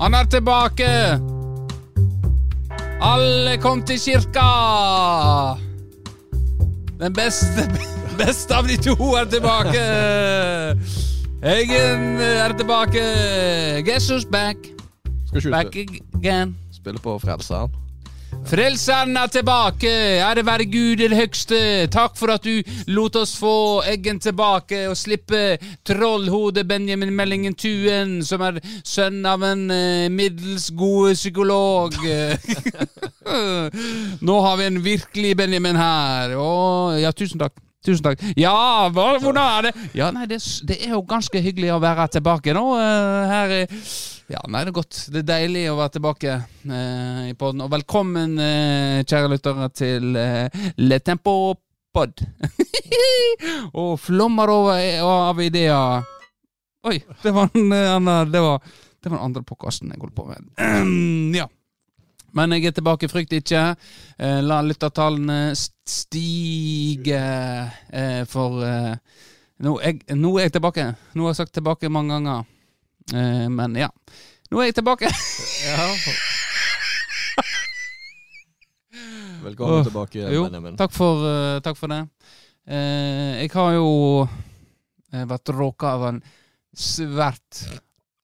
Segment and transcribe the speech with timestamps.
[0.00, 0.88] Han er tilbake!
[3.00, 4.46] Alle kom til kirka!
[7.00, 7.66] Den beste,
[8.20, 9.84] beste av de to er tilbake!
[11.44, 13.04] Eggen er tilbake!
[13.84, 14.56] Who's back?
[15.26, 15.76] Skal ikke Back
[16.16, 16.56] again.
[16.72, 17.70] spille på Frelseren?
[18.48, 19.90] Frelseren er tilbake!
[20.24, 21.86] Ære være Gud i det høgste.
[21.92, 28.20] Takk for at du lot oss få Eggen tilbake og slippe trollhodet Benjamin Meldingen Tuen,
[28.24, 31.94] som er sønn av en eh, middels god psykolog.
[34.26, 36.36] Nå har vi en virkelig Benjamin her.
[36.38, 36.52] Å,
[36.98, 37.58] ja, tusen takk.
[37.80, 38.20] Tusen takk.
[38.36, 38.52] Ja,
[38.92, 39.84] hva, hvordan er det?
[39.96, 40.36] Ja, nei, det,
[40.68, 42.64] det er jo ganske hyggelig å være tilbake nå.
[42.76, 43.62] eh, her i
[44.30, 44.98] ja, nei, det er godt.
[45.10, 47.64] Det er deilig å være tilbake eh, i podden.
[47.64, 51.34] Og velkommen, eh, kjære lyttere, til eh, Le Tempo
[51.90, 52.20] Pod.
[53.80, 56.04] og flommer over av ideer.
[56.86, 58.62] Oi, det var den, eh, andre- det var
[59.08, 60.46] den andre podkasten jeg holdt på med.
[61.40, 61.48] ja.
[62.36, 63.60] Men jeg er tilbake, frykt ikke.
[64.18, 67.22] Eh, la lyttertallene stige,
[67.90, 68.94] eh, for eh,
[69.64, 70.84] nå, er jeg, nå er jeg tilbake.
[71.14, 72.40] Nå har jeg sagt tilbake mange ganger.
[73.50, 73.88] Men ja.
[74.52, 75.08] Nå er jeg tilbake.
[75.66, 75.86] Ja.
[79.40, 80.76] Velkommen tilbake, jo, Benjamin.
[80.78, 81.14] Takk for,
[81.64, 82.04] takk for det.
[82.70, 83.88] Jeg har jo
[85.10, 86.20] vært råka av en
[86.76, 87.64] svært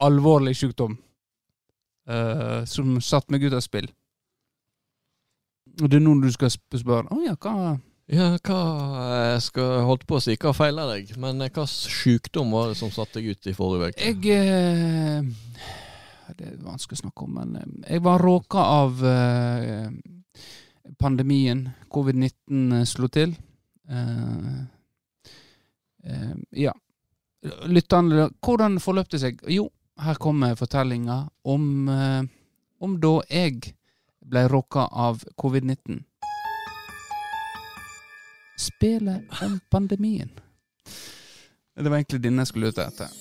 [0.06, 0.94] alvorlig sykdom
[2.08, 3.88] eh, som satte meg ut av spill.
[5.82, 7.74] Og det er noen du skal spørre Å ja, hva
[8.08, 8.60] Ja, hva
[9.34, 12.92] Jeg skal holdt på å si hva feiler deg, men hva sykdom var det som
[12.94, 14.06] satte deg ut i forrige uke?
[14.06, 15.74] Jeg eh,
[16.38, 19.90] Det er vanskelig å snakke om, men eh, jeg var råka av eh,
[20.98, 21.66] pandemien.
[21.92, 23.34] Covid-19 slo til.
[23.90, 24.58] Eh,
[26.04, 26.34] eh,
[26.66, 26.74] ja.
[27.70, 29.42] Lytterne, hvordan forløp det seg?
[29.52, 29.68] Jo,
[29.98, 32.22] her kommer fortellinga om, eh,
[32.80, 33.74] om da jeg
[34.26, 36.02] ble råka av covid-19.
[38.58, 40.30] Spelet om pandemien.
[41.76, 43.12] Det var egentlig denne jeg skulle ut etter.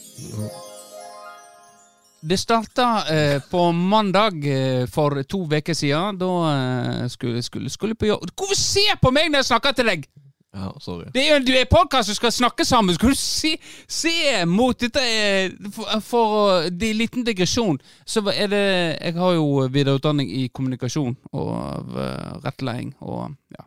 [2.25, 6.17] Det starta eh, på mandag eh, for to uker siden.
[6.17, 10.07] Da eh, skulle skulle på jobb Hvorfor se på meg når jeg snakker til deg?!
[10.55, 11.09] Ja, sorry.
[11.11, 12.95] Det er jo en, er podkast som skal snakke sammen.
[12.95, 13.55] Skal du se,
[13.91, 14.13] se
[14.47, 19.33] mot dette eh, For, for det er en liten digresjon, så er det Jeg har
[19.35, 23.65] jo videreutdanning i kommunikasjon og eh, rettledning og ja.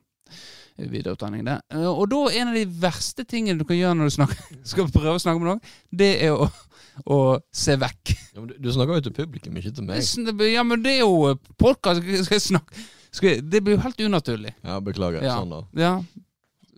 [0.78, 1.44] Videreutdanning.
[1.50, 4.88] Eh, Og da en av de verste tingene du kan gjøre når du snakker, skal
[4.94, 6.46] prøve å snakke med noen, det er å,
[7.04, 7.18] å
[7.52, 8.14] se vekk.
[8.32, 10.48] Ja, men du, du snakker jo til publikum, ikke til meg.
[10.54, 12.00] Ja, men det er jo podkast.
[12.24, 14.54] Skal jeg snakke skal jeg, Det blir jo helt unaturlig.
[14.62, 15.24] Ja, beklager.
[15.24, 15.38] Ja.
[15.40, 15.62] Sånn, da.
[15.80, 15.92] Ja.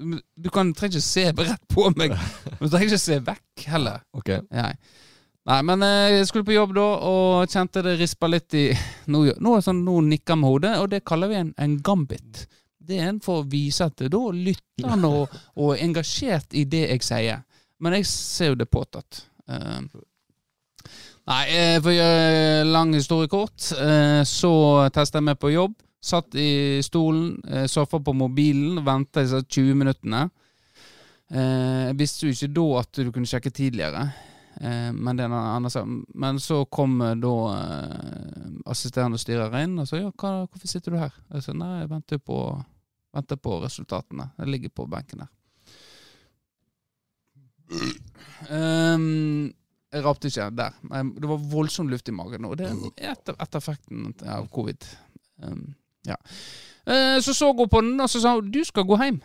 [0.00, 4.04] Du kan, trenger ikke se rett på meg, men du trenger ikke se vekk heller.
[4.16, 4.32] Ok.
[4.50, 4.72] Nei,
[5.48, 8.66] Nei men eh, jeg skulle på jobb da, og kjente det rispa litt i
[9.12, 11.76] Nå, nå, er det sånn, nå nikker med hodet, og det kaller vi en, en
[11.84, 12.44] gambit.
[12.90, 16.66] Det er en for å vise at da lytter han og, og er engasjert i
[16.68, 17.44] det jeg sier.
[17.80, 19.22] Men jeg ser jo det påtatt.
[19.48, 19.78] Eh,
[21.30, 24.52] nei, eh, for å gjøre lang historie kort, eh, så
[24.92, 25.76] tester jeg meg på jobb.
[26.00, 30.30] Satt i stolen, eh, surfa på mobilen, venta disse 20 minuttene.
[31.30, 34.06] Eh, jeg visste jo ikke da at du kunne sjekke tidligere.
[34.60, 35.20] Eh, men,
[35.70, 35.86] sak.
[36.14, 37.34] men så kom da
[38.66, 41.12] assisterende styrer inn og sa ja, hva, hvorfor sitter du her?
[41.34, 42.38] Jeg sa nei, jeg venter på,
[43.12, 44.30] venter på resultatene.
[44.38, 45.30] Jeg ligger på benken her.
[48.50, 49.52] Um,
[49.92, 50.72] jeg rapte ikke der.
[51.20, 52.48] Det var voldsom luft i magen.
[52.48, 54.88] Og det er etter, etter effekten av covid.
[55.44, 55.68] Um,
[56.06, 56.16] ja.
[56.86, 59.20] Eh, så så hun på den, og så sa hun du skal gå hjem.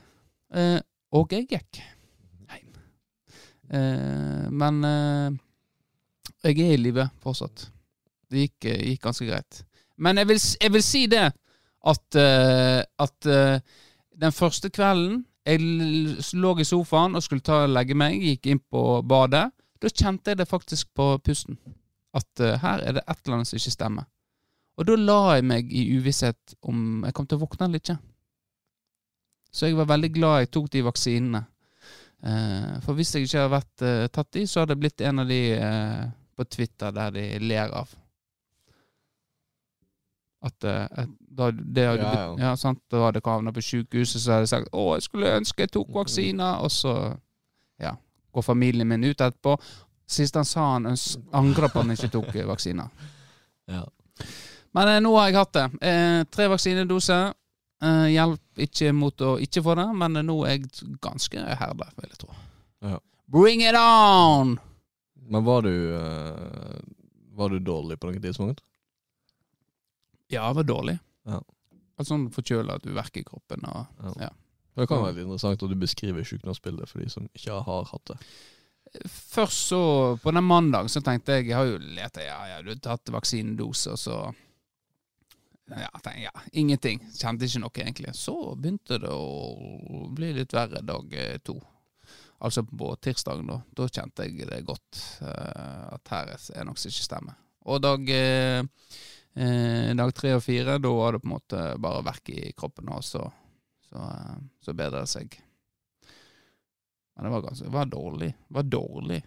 [0.55, 0.79] Eh,
[1.15, 1.91] og jeg gikk hjem.
[3.73, 4.83] Eh, men
[6.43, 7.69] jeg er i live fortsatt.
[8.29, 9.63] Det gikk, gikk ganske greit.
[9.97, 11.23] Men jeg vil, jeg vil si det
[11.85, 12.15] at,
[12.99, 13.27] at
[14.21, 15.61] den første kvelden jeg
[16.33, 19.47] lå i sofaen og skulle ta og legge meg, gikk inn på badet.
[19.81, 21.57] Da kjente jeg det faktisk på pusten.
[22.17, 24.09] At her er det et eller annet som ikke stemmer.
[24.75, 27.97] Og da la jeg meg i uvisshet om jeg kom til å våkne eller ikke.
[29.55, 31.45] Så jeg var veldig glad jeg tok de vaksinene.
[32.25, 35.21] Eh, for hvis jeg ikke hadde vært eh, tatt de, så hadde jeg blitt en
[35.23, 36.01] av de eh,
[36.35, 37.93] på Twitter der de ler av.
[40.45, 42.25] At da, det hadde Ja, ja.
[42.37, 42.83] ja, sant?
[42.91, 45.71] Da hadde jeg havna på sykehuset, så hadde jeg sagt 'Å, jeg skulle ønske jeg
[45.73, 46.93] tok vaksiner', og så
[47.81, 47.95] ja,
[48.35, 49.55] går familien min ut etterpå.
[50.05, 50.91] Sist han sa han
[51.33, 53.09] angra på at han ikke tok vaksiner.
[53.71, 53.87] Ja.
[54.75, 55.65] Men eh, nå har jeg hatt det.
[55.87, 57.33] Eh, tre vaksinedoser.
[57.85, 61.89] Eh, hjelp ikke mot å ikke få det, men eh, nå er jeg ganske herda,
[61.99, 62.35] vil jeg tro.
[62.85, 62.99] Ja.
[63.31, 64.57] Bring it on!
[65.25, 66.79] Men var du eh,
[67.35, 68.59] Var du dårlig på noe tidspunkt?
[70.29, 70.97] Ja, jeg var dårlig.
[71.25, 71.39] Ja.
[71.95, 73.63] Altså sånn forkjøla at du verker i kroppen.
[73.69, 74.27] Og, Ja.
[74.27, 74.33] Ja.
[74.75, 78.09] Det kan være litt interessant at du beskriver sykdomsbildet for de som ikke har hatt
[78.11, 78.15] det.
[79.07, 79.79] Først så,
[80.19, 83.11] på den mandagen, så tenkte jeg Jeg har jo lett Ja, ja, du har tatt
[83.15, 84.17] vaksinedose, og så
[85.67, 86.99] ja, tenkte, ja, ingenting.
[87.13, 88.13] Kjente ikke noe, egentlig.
[88.17, 91.57] Så begynte det å bli litt verre dag eh, to.
[92.45, 93.61] Altså på tirsdagen, da.
[93.73, 94.99] Da kjente jeg det godt.
[95.23, 97.39] Uh, at her er noe som ikke stemmer.
[97.65, 98.61] Og dag eh,
[99.97, 103.01] dag tre og fire, da var det på en måte bare verk i kroppen, og
[103.03, 103.23] så,
[103.89, 105.39] så, uh, så bedret det seg.
[107.15, 108.29] Men det var ganske Det var dårlig.
[108.47, 109.21] Det var dårlig.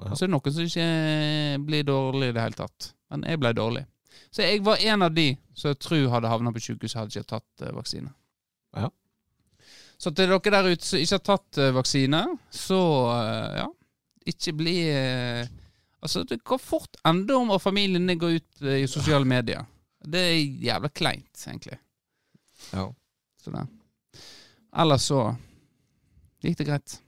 [0.00, 0.10] Ja.
[0.10, 2.94] Og så er det noen som ikke blir dårlig i det hele tatt.
[3.12, 3.84] Men jeg ble dårlig.
[4.30, 7.32] Så jeg var en av de som jeg tror hadde havna på sykehus hadde ikke
[7.36, 8.10] tatt eh, vaksine.
[8.74, 8.90] Ja.
[9.98, 12.80] Så til dere der ute som ikke har tatt eh, vaksine, så
[13.14, 13.68] eh, ja,
[14.34, 14.78] ikke bli
[16.04, 19.62] Altså, det går fort ende om at familien går ut i sosiale medier.
[20.04, 20.34] Det er
[20.66, 21.78] jævla kleint, egentlig.
[22.74, 22.90] Ja.
[23.40, 23.62] Så det.
[24.76, 25.22] Ellers så
[26.44, 26.98] gikk det greit.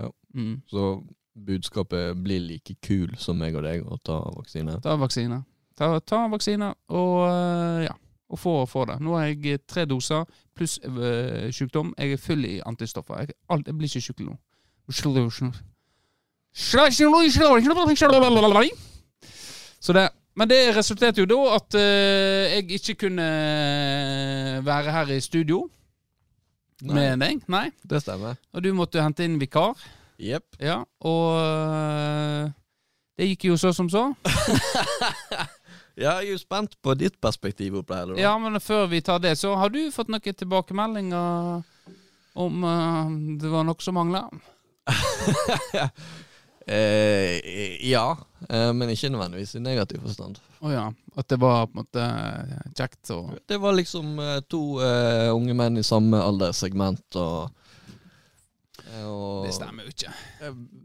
[0.00, 0.08] Ja.
[0.32, 0.62] Mm.
[0.72, 1.04] Så
[1.36, 4.78] budskapet blir like kul som meg og deg å ta vaksine.
[4.80, 5.42] Ta vaksine.
[5.76, 7.94] Ta, ta vaksine og øh, ja,
[8.28, 9.00] og få, få det.
[9.00, 10.24] Nå har jeg tre doser
[10.56, 11.94] pluss øh, sykdom.
[11.98, 13.18] Jeg er full i antistoffer.
[13.18, 14.36] Jeg, alt, jeg blir ikke tjukk nå.
[19.80, 23.24] Så det Men det resulterte jo da at øh, jeg ikke kunne
[24.64, 25.68] være her i studio
[26.82, 27.40] med deg.
[27.48, 27.70] Nei.
[27.90, 28.34] Det stemmer.
[28.52, 29.80] Og du måtte hente inn vikar.
[30.20, 30.44] Jepp.
[30.60, 32.50] Ja, og øh,
[33.16, 34.12] det gikk jo så som så.
[35.96, 38.12] Ja, jeg er jo spent på ditt perspektiv oppi her.
[38.20, 41.64] Ja, men før vi tar det, så har du fått noen tilbakemeldinger
[42.36, 43.08] om uh,
[43.40, 44.26] det var noe som mangla?
[46.66, 47.38] Eh,
[47.86, 48.16] ja,
[48.48, 50.40] eh, men ikke nødvendigvis i negativ forstand.
[50.66, 50.86] Å ja.
[51.14, 55.30] At det var på en måte eh, kjekt og Det var liksom eh, to eh,
[55.30, 57.54] unge menn i samme alderssegment og,
[59.04, 60.12] og Det stemmer jo ikke.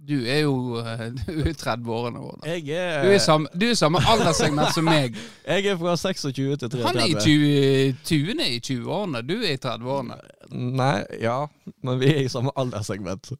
[0.09, 2.39] Du er jo eh, Du er i 30-årene våre.
[2.41, 2.55] da.
[2.55, 5.17] Jeg er, Du er samme, du er samme alderssegment som meg.
[5.47, 6.87] jeg er fra 26 til 33.
[6.87, 10.17] Han er i 20 20 er i 20-årene, du er i 30-årene.
[10.51, 11.45] Nei, ja,
[11.83, 13.31] men vi er i samme alderssegment.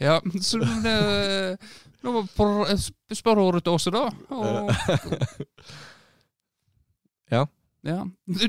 [0.00, 1.58] Ja, så det
[2.06, 2.20] Nå må
[3.10, 4.04] spør året til oss, da.
[4.30, 4.70] Og,
[7.30, 7.46] Ja.
[7.84, 8.04] ja.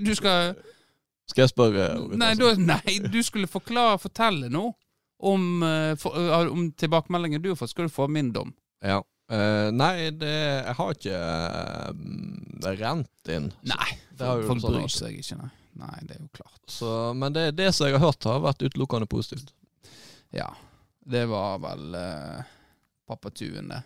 [0.06, 0.56] Du, skal
[1.27, 1.88] Skal jeg spørre?
[2.18, 4.69] Nei, da, nei, du skulle forklare, fortelle nå
[5.19, 7.69] om, eh, for, eh, om tilbakemeldingen du har fått.
[7.69, 8.54] Skal du få min dom?
[8.81, 9.04] Ja.
[9.30, 13.51] Uh, nei, det, jeg har ikke uh, rent inn.
[13.69, 15.50] Nei, Det har folk sånn bryr seg ikke, nei.
[15.80, 16.63] Nei, det er jo klart.
[16.66, 19.54] Så, men det, det som jeg har hørt, har vært utelukkende positivt.
[20.33, 20.50] Ja,
[21.06, 22.42] det var vel uh,
[23.07, 23.83] pappatuene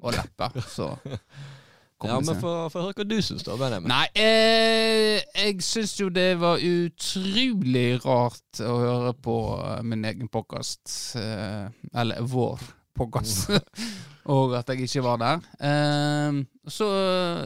[0.00, 0.94] og lepper, så
[2.06, 3.90] Ja, men få høre hva du syns, da, Benjamin.
[3.90, 10.30] Nei, eh, jeg syns jo det var utrolig rart å høre på eh, min egen
[10.30, 10.92] podkast.
[11.18, 11.66] Eh,
[11.98, 12.62] eller vår
[12.98, 13.50] podkast.
[14.34, 15.42] og at jeg ikke var der.
[15.58, 16.38] Eh,
[16.70, 16.88] så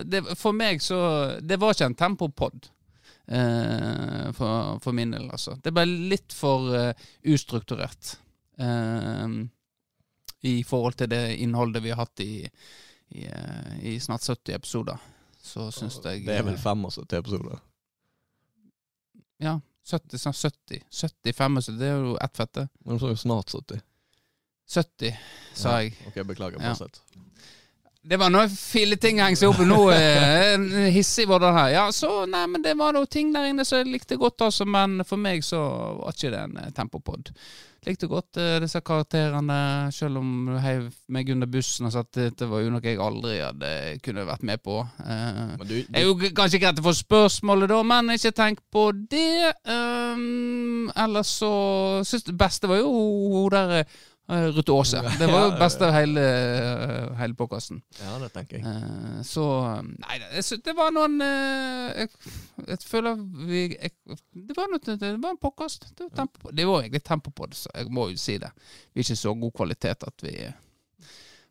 [0.05, 1.01] det, for meg så
[1.41, 2.69] Det var ikke en tempopod.
[3.33, 5.57] Eh, for, for min del, altså.
[5.63, 8.17] Det ble litt for uh, ustrukturert.
[8.61, 9.37] Eh,
[10.53, 12.35] I forhold til det innholdet vi har hatt i,
[13.15, 14.99] i, eh, i snart 70 episoder.
[15.43, 17.59] Så syns jeg Det er vel 75 episoder.
[19.43, 19.57] Ja,
[19.91, 20.83] 70, snart 70.
[20.91, 22.69] 70, 75, det er jo ett fette.
[22.85, 23.81] Men du sa jo snart 70.
[24.71, 25.17] 70,
[25.55, 25.81] sa Ja.
[25.83, 25.97] jeg.
[26.07, 26.63] Ok, beklager.
[26.63, 26.75] Ja.
[26.75, 27.01] sett.
[28.05, 29.91] Det var noen filleting henger seg opp i nå.
[29.95, 31.69] eh, hissig var det her.
[31.71, 34.65] Ja, så nei, men det var noen ting der inne som jeg likte godt, altså.
[34.67, 35.61] Men for meg så
[36.01, 37.31] var ikke det en eh, tempopod.
[37.83, 42.13] Likte godt uh, disse karakterene, selv om du heiv meg under bussen og sa at
[42.15, 43.73] dette var jo noe jeg aldri hadde
[44.05, 44.77] kunne vært med på.
[45.03, 48.85] Uh, du, Det er jo kanskje greit å få spørsmålet, da, men ikke tenk på
[49.11, 49.51] det.
[49.67, 51.53] Um, ellers så
[52.07, 54.01] syns det beste var jo hun der uh,
[54.33, 55.03] Ruth Aase.
[55.19, 57.83] Det var jo best av hele, uh, hele podkasten.
[58.01, 58.65] Ja, det tenker jeg.
[58.65, 59.45] Uh, så
[59.83, 62.11] um, Nei, det, var noen jeg,
[62.69, 63.93] jeg føler vi jeg,
[64.33, 65.91] Det var noe, det var en podkast.
[65.99, 66.11] Det,
[66.53, 68.53] det var egentlig tempo på det, så jeg må jo si det.
[68.93, 70.37] Vi er ikke så god kvalitet at vi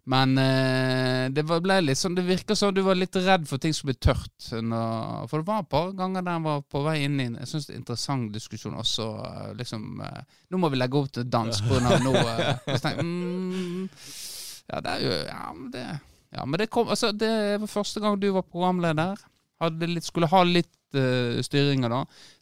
[0.09, 3.61] men eh, det var, ble litt sånn Det virker som du var litt redd for
[3.61, 4.47] ting skulle bli tørt.
[4.51, 7.35] Når, for det var et par ganger der jeg var på vei inn i en
[7.37, 8.73] jeg synes det er interessant diskusjon.
[8.81, 9.05] også.
[9.27, 11.99] eh, liksom eh, Nå må vi legge opp til dans pga.
[12.01, 13.89] noe eh, mm,
[14.71, 15.85] Ja, det er jo Ja, men det,
[16.33, 17.31] ja, men det kom Altså, det
[17.61, 19.19] var første gang du var programleder.
[19.85, 21.99] Litt, skulle ha litt uh, styringer da.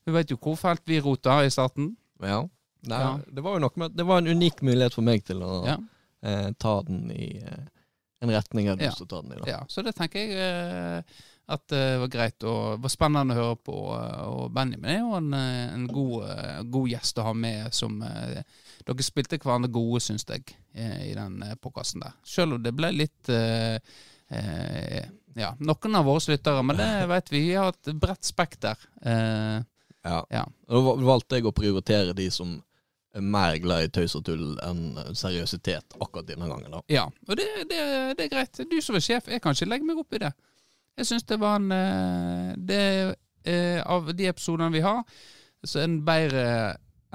[0.08, 1.89] Vi vet jo hvor fælt vi rota i starten.
[2.24, 2.46] Ja.
[2.88, 3.18] Nei, Ja.
[3.28, 5.75] det var jo noe med Det var en unik mulighet for meg til å Ja.
[6.24, 7.66] Eh, ta den i eh,
[8.22, 9.42] en retning jeg hadde lyst til å ta den i.
[9.42, 9.50] da.
[9.52, 13.56] Ja, så det tenker jeg eh, At det var greit og var spennende å høre
[13.66, 13.78] på.
[13.96, 17.72] eh, Og Benjamin er jo en, eh, en god, eh, god gjest å ha med.
[17.74, 18.44] Som eh,
[18.86, 20.44] Dere spilte hverandre gode, syns jeg,
[20.76, 22.14] eh, i den podkasten der.
[22.24, 23.80] Selv om det ble litt eh,
[24.30, 25.08] eh,
[25.40, 27.42] Ja, noen av våre lyttere, men det vet vi.
[27.50, 28.78] Vi har et bredt spekter.
[29.02, 29.60] Eh,
[30.06, 30.22] Ja.
[30.32, 30.46] Ja.
[30.68, 32.60] Da valgte jeg å prioritere de som
[33.22, 36.72] mer glad i tøys og tull enn seriøsitet akkurat denne gangen.
[36.74, 36.84] da.
[36.92, 37.82] Ja, og det, det,
[38.20, 38.62] det er greit.
[38.70, 40.32] Du som er sjef, jeg kan ikke legge meg opp i det.
[41.00, 42.82] Jeg syns det var en eh, det,
[43.48, 45.04] eh, Av de episodene vi har,
[45.64, 46.48] så er den bedre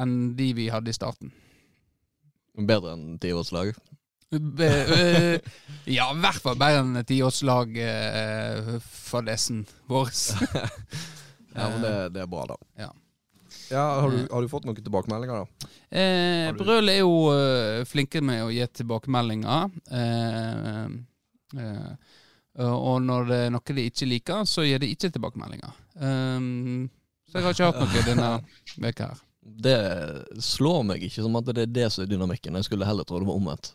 [0.00, 1.32] enn de vi hadde i starten.
[2.54, 3.74] Bedre enn tiårslag.
[4.34, 5.36] Eh,
[5.86, 10.10] ja, i hvert fall bedre enn tiårslag uh, for dessen vår.
[11.54, 12.56] Ja, men det, det er bra, da.
[12.74, 12.88] Ja.
[13.70, 15.68] Ja, har, du, har du fått noen tilbakemeldinger, da?
[15.88, 19.70] Eh, du- Brøl er jo uh, flinke med å gi tilbakemeldinger.
[20.00, 20.84] Eh,
[21.60, 21.94] eh,
[22.64, 25.72] og når det er noe de ikke liker, så gir de ikke tilbakemeldinger.
[25.98, 26.90] Um,
[27.30, 28.28] så jeg har ikke hatt noe denne
[28.84, 29.22] veka her.
[29.44, 29.78] Det
[30.40, 32.54] slår meg ikke som at det er det som er dynamikken.
[32.60, 33.74] Jeg skulle heller tro det var omvendt.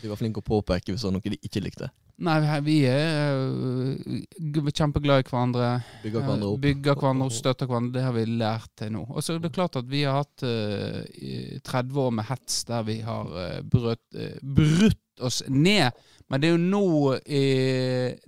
[0.00, 1.90] De var flinke å påpeke hvis det var noe de ikke likte.
[2.22, 5.70] Nei, vi er øh, kjempeglade i hverandre.
[6.04, 6.60] Bygger hverandre opp.
[6.62, 7.96] Bygger hverandre opp, støtter hverandre.
[7.96, 9.02] Det har vi lært til nå.
[9.10, 12.86] Og så er det klart at vi har hatt uh, 30 år med hets der
[12.86, 15.90] vi har uh, brøt, uh, brutt oss ned.
[16.30, 16.84] Men det er jo nå,
[17.26, 17.42] I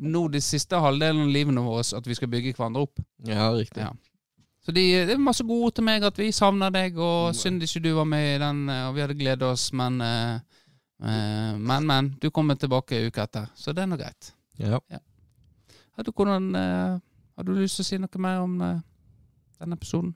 [0.03, 3.01] nå de siste halvdelen av livene våre at vi skal bygge hverandre opp.
[3.27, 3.87] Ja, riktig.
[3.87, 3.95] Ja.
[4.67, 7.35] Så de, det er masse gode ord til meg at vi savner deg, og Mm.
[7.39, 10.35] synd ikke du var med i den, eh, og vi hadde gledet oss, men eh,
[10.35, 10.41] eh,
[10.99, 12.15] Men, men.
[12.21, 14.31] Du kommer tilbake uka etter, så det er nå greit.
[14.59, 14.79] Ja.
[15.97, 16.99] Har du, hvordan, eh,
[17.37, 18.79] har du lyst til å si noe mer om eh,
[19.61, 20.15] denne episoden?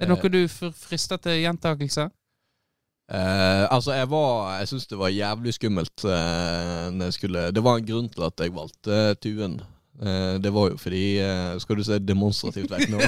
[0.00, 0.22] Er det Eh.
[0.22, 2.08] noe du fr- frister til gjentakelse?
[3.12, 7.62] Eh, altså, jeg var Jeg syns det var jævlig skummelt eh, når jeg skulle Det
[7.64, 9.60] var en grunn til at jeg valgte Tuen.
[10.02, 12.98] Eh, det var jo fordi eh, Skal du se demonstrativt vekk nå?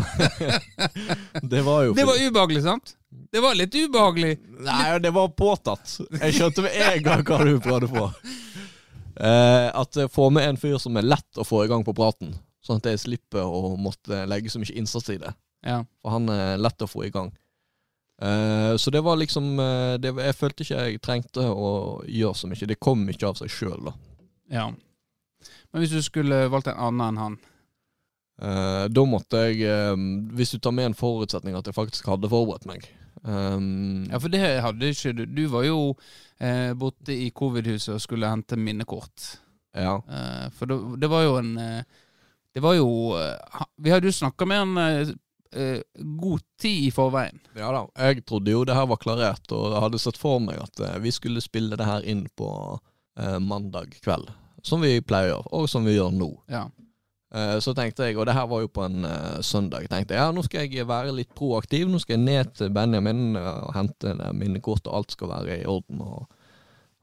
[1.53, 2.93] det var jo Det var ubehagelig, sant?
[3.35, 4.37] Det var litt ubehagelig.
[4.63, 5.97] Nei, det var påtatt.
[6.21, 8.05] Jeg skjønte med en gang hva du prøvde på.
[9.15, 12.33] Eh, at få med en fyr som er lett å få i gang på praten,
[12.63, 15.31] sånn at jeg slipper å måtte legge så mye innsats i det.
[15.67, 15.81] Ja.
[16.03, 17.31] For han er lett å få i gang.
[18.23, 19.57] Eh, så det var liksom
[19.99, 21.71] det, Jeg følte ikke jeg trengte å
[22.07, 22.71] gjøre så mye.
[22.71, 23.95] Det kom ikke av seg sjøl, da.
[24.59, 24.69] ja.
[25.73, 27.37] Men hvis du skulle valgt en annen enn han
[28.43, 29.95] Eh, da måtte jeg eh,
[30.35, 32.89] Hvis du tar med en forutsetning at jeg faktisk hadde forberedt meg
[33.23, 35.23] um, Ja, for det hadde ikke du.
[35.31, 35.77] Du var jo
[36.43, 39.37] eh, borte i covid-huset og skulle hente minnekort.
[39.71, 40.01] ja.
[40.03, 41.85] Eh, for det, det var jo en eh,
[42.55, 42.89] Det var jo
[43.23, 45.15] eh, Vi hadde jo snakka med han
[45.95, 47.37] god tid i forveien.
[47.55, 50.59] Ja da, jeg trodde jo det her var klarert, og jeg hadde sett for meg
[50.59, 52.49] at vi skulle spille det her inn på
[53.21, 54.33] eh, mandag kveld.
[54.65, 56.31] Som vi pleier å gjøre, og som vi gjør nå.
[56.53, 56.65] Ja.
[57.35, 60.31] Eh, så tenkte jeg, og det her var jo på en uh, søndag, jeg ja,
[60.33, 61.89] nå skal jeg være litt proaktiv.
[61.91, 65.61] Nå skal jeg ned til Benjamin eh, og hente mine minnekortet, og alt skal være
[65.61, 66.01] i orden.
[66.01, 66.25] og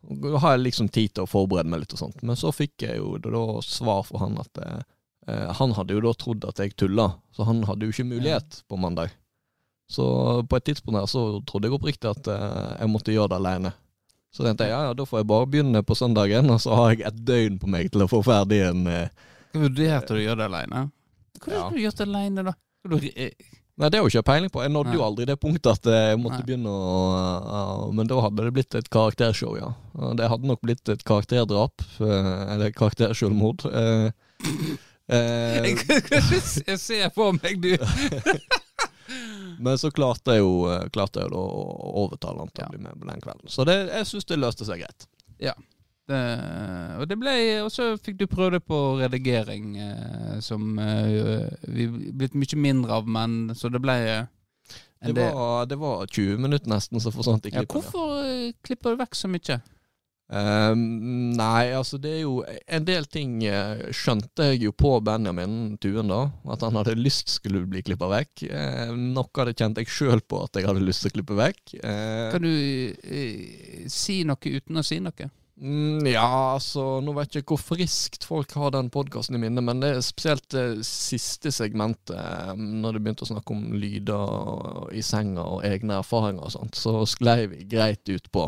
[0.09, 2.23] og Da har jeg liksom tid til å forberede meg litt og sånt.
[2.25, 6.13] Men så fikk jeg jo da svar fra han at eh, han hadde jo da
[6.17, 9.13] trodd at jeg tulla, så han hadde jo ikke mulighet på mandag.
[9.91, 10.05] Så
[10.47, 13.71] på et tidspunkt her så trodde jeg oppriktig at uh, jeg måtte gjøre det alene.
[14.31, 16.93] Så tenkte jeg ja, ja, da får jeg bare begynne på søndagen, og så har
[16.93, 19.09] jeg et døgn på meg til å få ferdig en eh,
[19.51, 20.85] Vurderte du å gjøre det aleine?
[21.41, 21.63] Hvordan Ja.
[21.65, 22.53] har du gjort det aleine, da?
[22.87, 23.31] Du, eh,
[23.81, 24.61] Nei, det har jo ikke peiling på.
[24.61, 26.45] Jeg nådde jo aldri det punktet at eh, jeg måtte Nei.
[26.45, 29.71] begynne å uh, Men da hadde det blitt et karaktershow, ja.
[30.19, 31.81] Det hadde nok blitt et karakterdrap.
[31.97, 33.65] Uh, eller karakterselvmord.
[33.65, 34.11] Uh,
[35.11, 35.79] jeg,
[36.67, 37.73] jeg ser for meg du
[39.61, 41.43] men så klarte jeg jo, eh, klarte jeg å
[42.05, 42.69] overtale han til Ja.
[42.69, 43.49] å bli med på den kvelden.
[43.49, 45.07] Så det, jeg syns det løste seg greit.
[46.11, 46.21] det,
[46.99, 51.87] Og det ble Og så fikk du prøve det på redigering, eh, som eh, vi
[51.87, 54.25] blitt mye mindre av, men så det ble eh,
[55.05, 59.01] Det var, det var 20 minutter nesten som forsvant i Ja, hvorfor eh, klipper du
[59.05, 59.61] vekk så mye?
[60.31, 65.75] Ehm, nei, altså det er jo En del ting eh, skjønte jeg jo på Benjamin
[65.83, 66.21] Tuen da.
[66.53, 68.45] At han hadde lyst skulle bli klippa vekk.
[68.47, 71.37] Uh, noe av det kjente jeg sjøl på at jeg hadde lyst til å klippe
[71.39, 71.75] vekk.
[71.83, 75.31] Uh, Kan du uh, si noe uten å si noe?
[75.61, 79.63] mm, ja, altså Nå vet jeg ikke hvor friskt folk har den podkasten i minne,
[79.65, 84.89] men det er spesielt det siste segmentet, eh, når de begynte å snakke om lyder
[84.97, 88.47] i senga og egne erfaringer og sånt, så sklei vi greit ut på.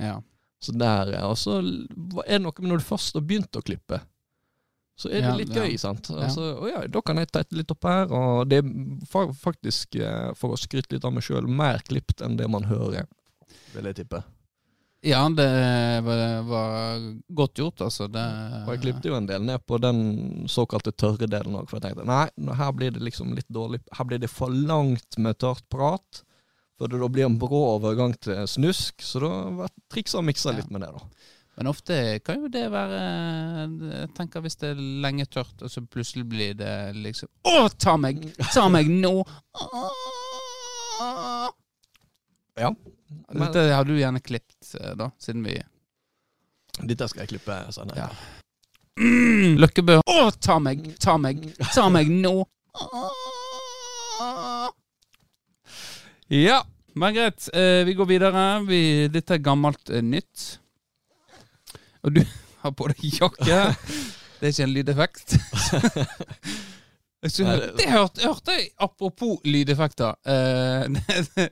[0.00, 0.18] Ja.
[0.62, 1.26] Så der, ja.
[1.26, 3.98] Og så er det noe med når du først har begynt å klippe,
[4.98, 5.64] så er det Ja, litt ja.
[5.64, 6.10] gøy, sant.
[6.14, 10.30] Altså, å ja, da kan jeg tette litt opp her, og det er faktisk, eh,
[10.38, 13.08] for å skryte litt av meg sjøl, mer klipt enn det man hører,
[13.74, 14.22] vil jeg tippe.
[15.02, 15.48] Ja, det
[16.06, 17.00] var, var
[17.34, 18.06] godt gjort, altså.
[18.06, 18.22] Det,
[18.68, 21.88] Og jeg klippet jo en del ned på den såkalte tørre delen òg, for jeg
[21.88, 22.28] tenkte nei,
[22.60, 26.22] her blir det liksom litt dårlig Her blir det for langt med tørt prat.
[26.82, 30.70] For det da blir en brå overgang til snusk, så da triksa og miksa litt
[30.74, 31.28] med det, da.
[31.54, 32.98] Men ofte kan jo det være
[33.84, 37.94] Jeg tenker hvis det er lenge tørt, og så plutselig blir det liksom Å, ta
[38.00, 38.24] meg!
[38.50, 39.12] Ta meg nå!
[42.58, 42.72] Ja.
[43.30, 45.60] Men Dette har du gjerne klippet, eh, da, siden vi
[46.82, 48.08] dette skal jeg klippe senere.
[48.08, 48.10] Ja.
[48.98, 50.00] mm, Løkkebø.
[50.08, 50.88] Å, ta meg!
[50.98, 51.44] Ta meg!
[51.76, 52.40] Ta meg nå!
[56.32, 56.62] Ja,
[56.96, 57.48] men greit.
[57.52, 58.44] Eh, vi går videre.
[58.68, 58.80] Vi,
[59.12, 60.58] dette er gammelt eh, nytt.
[62.02, 62.22] Og du
[62.64, 63.60] har på deg jakke.
[64.42, 65.34] Det er ikke en lydeffekt.
[67.22, 70.16] Det- det hørte, hørte jeg apropos lydeffekter.
[70.26, 70.88] Eh,
[71.36, 71.44] det,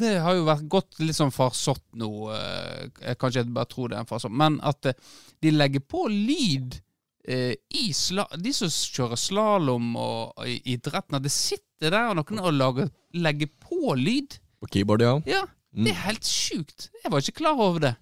[0.00, 2.08] det har jo vært gått litt sånn farsott nå.
[2.34, 4.34] Eh, jeg kanskje jeg bare tror det er en farsott.
[4.34, 4.98] Men at eh,
[5.44, 6.80] de legger på lyd
[7.26, 13.94] De som kjører slalåm og, idretten, det sitter der og noen og lager, legger på
[13.98, 14.38] lyd.
[14.62, 15.14] På keyboard, ja.
[15.28, 15.44] Ja,
[15.76, 16.90] det er helt sjukt.
[17.02, 17.94] Jeg var ikke klar over det.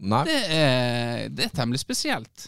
[0.00, 2.46] Nei, Det er, det er temmelig spesielt.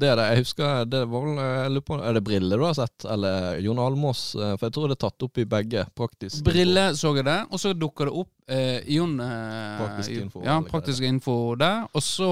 [0.00, 0.26] det er det.
[0.30, 3.04] Jeg husker det var vel jeg lurer på, Er det Brille du har sett?
[3.04, 4.22] Eller Jon Almås?
[4.34, 5.82] eh, For jeg tror det er tatt opp i begge.
[5.94, 6.40] Praktisk.
[6.46, 10.56] Brille så jeg det, og så dukker det opp eh, Jon eh, Praktisk info, Ja,
[10.64, 11.84] praktisk info der.
[11.92, 12.30] Og så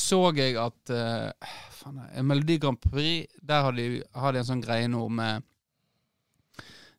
[0.00, 4.48] så jeg at uh, fan, eh, Melodi Grand Prix, der har de, har de en
[4.48, 5.44] sånn greie nå med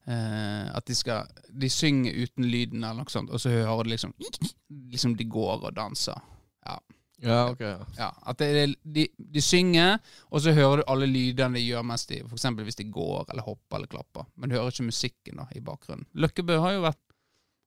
[0.08, 3.96] uh, at de skal De synger uten lyden eller noe sånt, og så hører du
[3.96, 4.14] liksom
[4.92, 6.20] Liksom de går og danser.
[6.66, 6.80] Ja.
[7.24, 7.62] Ja, ok.
[7.98, 8.10] ja.
[8.28, 12.20] At det, de, de synger, og så hører du alle lydene de gjør mens de
[12.26, 14.28] eksempel hvis de går eller hopper eller klapper.
[14.36, 16.08] Men du hører ikke musikken da i bakgrunnen.
[16.14, 17.02] Løkkebø har jo vært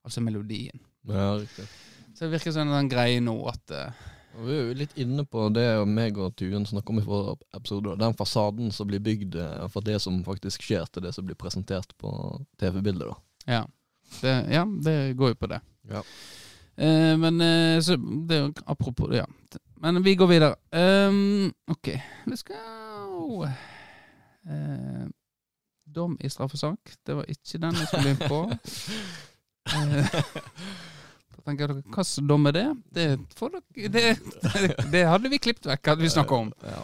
[0.06, 0.78] Altså melodien.
[1.11, 1.66] Ja, riktig.
[2.14, 5.25] Så det virker som en sånn greie nå at Og vi er jo litt inne
[5.26, 7.96] på det meg og Tuen snakker om i forrige episode.
[8.01, 11.38] Den fasaden som blir bygd fra for det som faktisk skjer, til det som blir
[11.38, 12.11] presentert på
[12.61, 13.14] TV-bildet.
[13.48, 13.64] Ja.
[14.22, 15.61] Ja, det går jo på det.
[15.90, 16.03] Ja.
[16.79, 19.27] Eh, men eh, så det, er jo- Apropos ja.
[19.81, 20.57] Men vi går videre.
[20.72, 21.92] Um, ok,
[22.27, 23.48] vi skal
[24.48, 25.07] Uh,
[25.85, 26.79] Dom i straffesak.
[27.07, 28.40] Det var ikke den jeg skulle inn på.
[31.48, 32.66] Tenker dere, Hva slags dom er det?
[32.92, 33.08] Det,
[33.40, 34.14] dere,
[34.54, 36.50] det, det hadde vi klippet vekk, hadde vi snakka om.
[36.68, 36.82] Ja.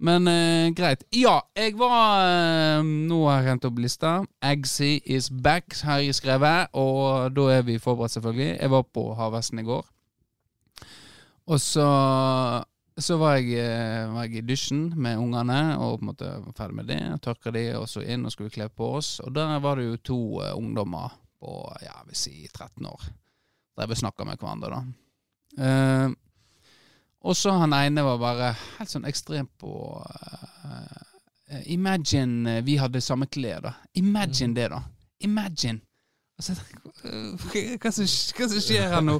[0.00, 1.04] Men eh, greit.
[1.12, 4.14] Ja, jeg var eh, Nå har jeg rent opp lista.
[4.40, 6.72] Eggsy is back, har jeg skrevet.
[6.72, 8.54] Og da er vi forberedt, selvfølgelig.
[8.56, 9.84] Jeg var på Havhesten i går.
[11.50, 11.88] Og så
[13.00, 16.56] så var jeg, eh, var jeg i dusjen med ungene og på en måte var
[16.56, 17.00] ferdig med det.
[17.24, 19.18] Tørka de, og så inn og skulle kle på oss.
[19.24, 23.08] Og der var det jo to eh, ungdommer på ja, jeg vil si 13 år.
[23.80, 24.80] Drev og snakka med hverandre, da.
[25.64, 26.10] Eh,
[27.20, 29.72] og så han ene var bare helt sånn ekstremt på
[30.68, 33.72] eh, Imagine eh, vi hadde samme klær, da.
[33.98, 34.82] Imagine det, da.
[35.26, 35.80] Imagine.
[36.40, 36.54] Altså,
[37.04, 39.16] eh, hva, som, hva som skjer her nå?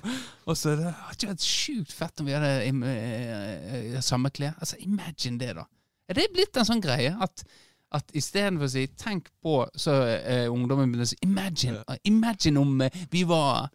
[0.49, 4.31] Og så det hadde ikke vært sjukt fett om vi hadde im- eh, eh, samme
[4.33, 4.55] klær.
[4.61, 5.67] Altså, imagine det, da.
[6.09, 7.45] Er det blitt en sånn greie at
[7.91, 11.83] at istedenfor å si 'tenk på', så er ungdommen begynner å si 'imagine'.
[12.07, 13.67] Imagine om eh, vi var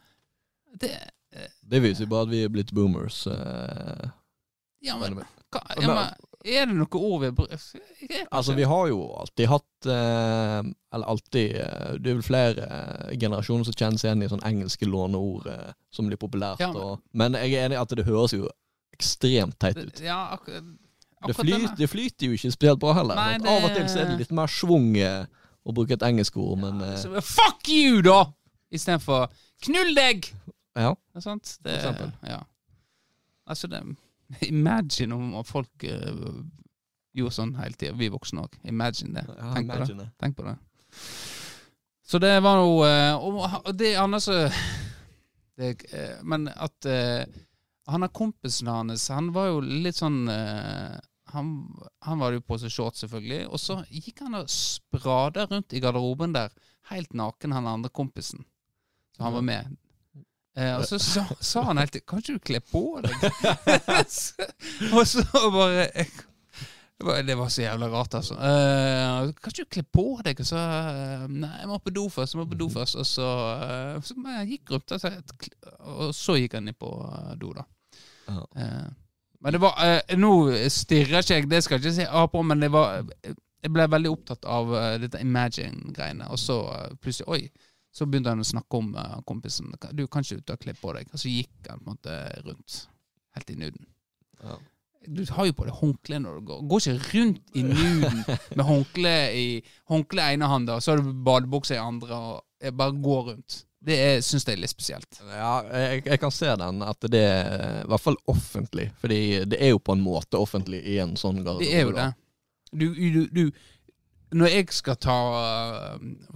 [0.80, 0.94] Det
[1.70, 3.26] Det viser jo bare at vi er blitt boomers.
[3.28, 4.10] eh,
[4.86, 5.16] Ja, men,
[5.52, 6.14] hva, ja, men
[6.46, 7.74] Er det noe ord vi har brukt?
[8.32, 10.60] Altså, vi har jo alltid hatt eh,
[10.94, 14.52] Eller alltid eh, Det er vel flere eh, generasjoner som kjenner seg igjen i sånne
[14.52, 16.60] engelske låneord eh, som blir populært.
[16.62, 18.46] Ja, men- og, men jeg er enig i at det høres jo
[18.94, 20.00] ekstremt teit ut.
[20.06, 20.62] Ja, ak Det,
[21.34, 23.16] akkurat flyt, det flyter jo ikke spesielt bra heller.
[23.18, 25.26] Nei, det- Av og til så er det litt mer schwung eh,
[25.66, 28.26] å bruke et engelsk ord, men ja, Så, Fuck you, da!
[28.72, 29.32] Istedenfor
[29.66, 30.35] 'knull deg'!
[30.76, 30.92] Ja.
[31.14, 31.58] Det er sant?
[31.64, 32.12] Det, For eksempel.
[32.28, 32.42] Ja.
[33.48, 33.82] Altså, det
[34.42, 36.22] Imagine om folk eh,
[37.16, 37.96] gjorde sånn hele tida.
[37.98, 38.58] Vi voksne òg.
[38.68, 39.26] Imagine det.
[39.38, 39.98] ja Tenk på det.
[40.00, 40.08] det.
[40.22, 40.56] Tenk på det.
[42.06, 43.16] Så det var noe eh,
[43.66, 44.36] Og det andre så
[45.58, 46.90] det, eh, Men at
[47.86, 51.50] han er kompisen hans, han var jo litt sånn han,
[52.02, 53.44] han var jo på seg shorts, selvfølgelig.
[53.54, 56.54] Og så gikk han og sprada rundt i garderoben der,
[56.90, 58.42] helt naken, han andre kompisen.
[59.14, 59.76] Så han var med.
[60.56, 63.26] Eh, og så sa, sa han helt Kan ikke du kle på deg?
[64.96, 66.08] og så bare jeg,
[67.28, 68.34] det var- så jævla rart, altså.
[68.40, 70.40] Eh, kan ikke du kle på deg?
[70.40, 70.62] Og så
[71.28, 72.34] Nei, jeg må på do først.
[72.34, 72.96] Jeg må på do først.
[72.96, 73.28] Og så,
[73.66, 75.12] eh, så jeg gikk rundt, altså,
[75.80, 77.66] og så gikk han inn på eh, do, da.
[78.32, 78.88] Eh,
[79.44, 79.76] men det var
[80.18, 80.32] Nå
[80.72, 83.04] stirrer ikke jeg, det skal jeg ikke si av på, men det var
[83.62, 84.72] Jeg ble veldig opptatt av
[85.04, 86.62] dette Imagine-greiene, og så
[87.04, 87.44] plutselig Oi!
[87.96, 89.72] Så begynte han å snakke om uh, kompisen.
[89.96, 91.12] Du kan ikke ta kle på deg.
[91.14, 92.80] Og så gikk han på en måte rundt.
[93.38, 93.86] Helt i nuden.
[94.44, 94.58] Ja.
[95.06, 96.66] Du har jo på deg håndkle når du går.
[96.72, 98.24] Gå ikke rundt i nuden
[98.58, 99.46] med håndkle i
[99.92, 103.60] håndkle ene hånda, og så har du badebukse i andre, og bare går rundt.
[103.86, 105.20] Det syns jeg er litt spesielt.
[105.30, 108.88] Ja, jeg, jeg kan se den, at det er i hvert fall offentlig.
[109.02, 111.68] Fordi det er jo på en måte offentlig i en sånn garderobe.
[111.68, 112.08] Det er jo det.
[112.76, 113.44] Du, du, du
[114.36, 115.16] Når jeg skal ta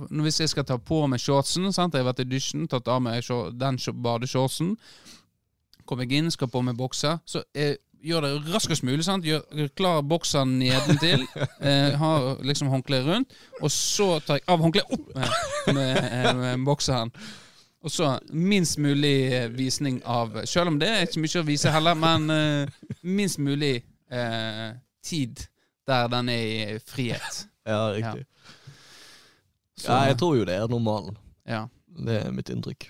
[0.09, 1.93] når Hvis jeg skal ta på meg shortsen sant?
[1.93, 3.25] Jeg har vært i dusjen, tatt av meg
[3.59, 4.75] den sh- badeshortsen.
[5.89, 7.17] Kommer jeg inn, skal på meg bokser.
[7.27, 9.03] Så jeg gjør det raskest mulig.
[9.03, 9.25] sant?
[9.27, 11.25] Gjør klar bokseren nedentil.
[11.59, 13.33] Eh, har liksom håndkleet rundt.
[13.59, 17.11] Og så tar jeg av håndkleet opp med, med, med bokseren.
[17.83, 21.71] Og så minst mulig eh, visning av Selv om det er ikke mye å vise
[21.71, 23.73] heller, men eh, minst mulig
[24.11, 24.69] eh,
[25.03, 25.43] tid
[25.89, 27.41] der den er i frihet.
[27.69, 28.25] Ja, riktig.
[29.79, 31.17] Så, Ja, jeg tror jo det er normalen.
[31.47, 31.67] ja.
[31.99, 32.85] Det er mitt inntrykk.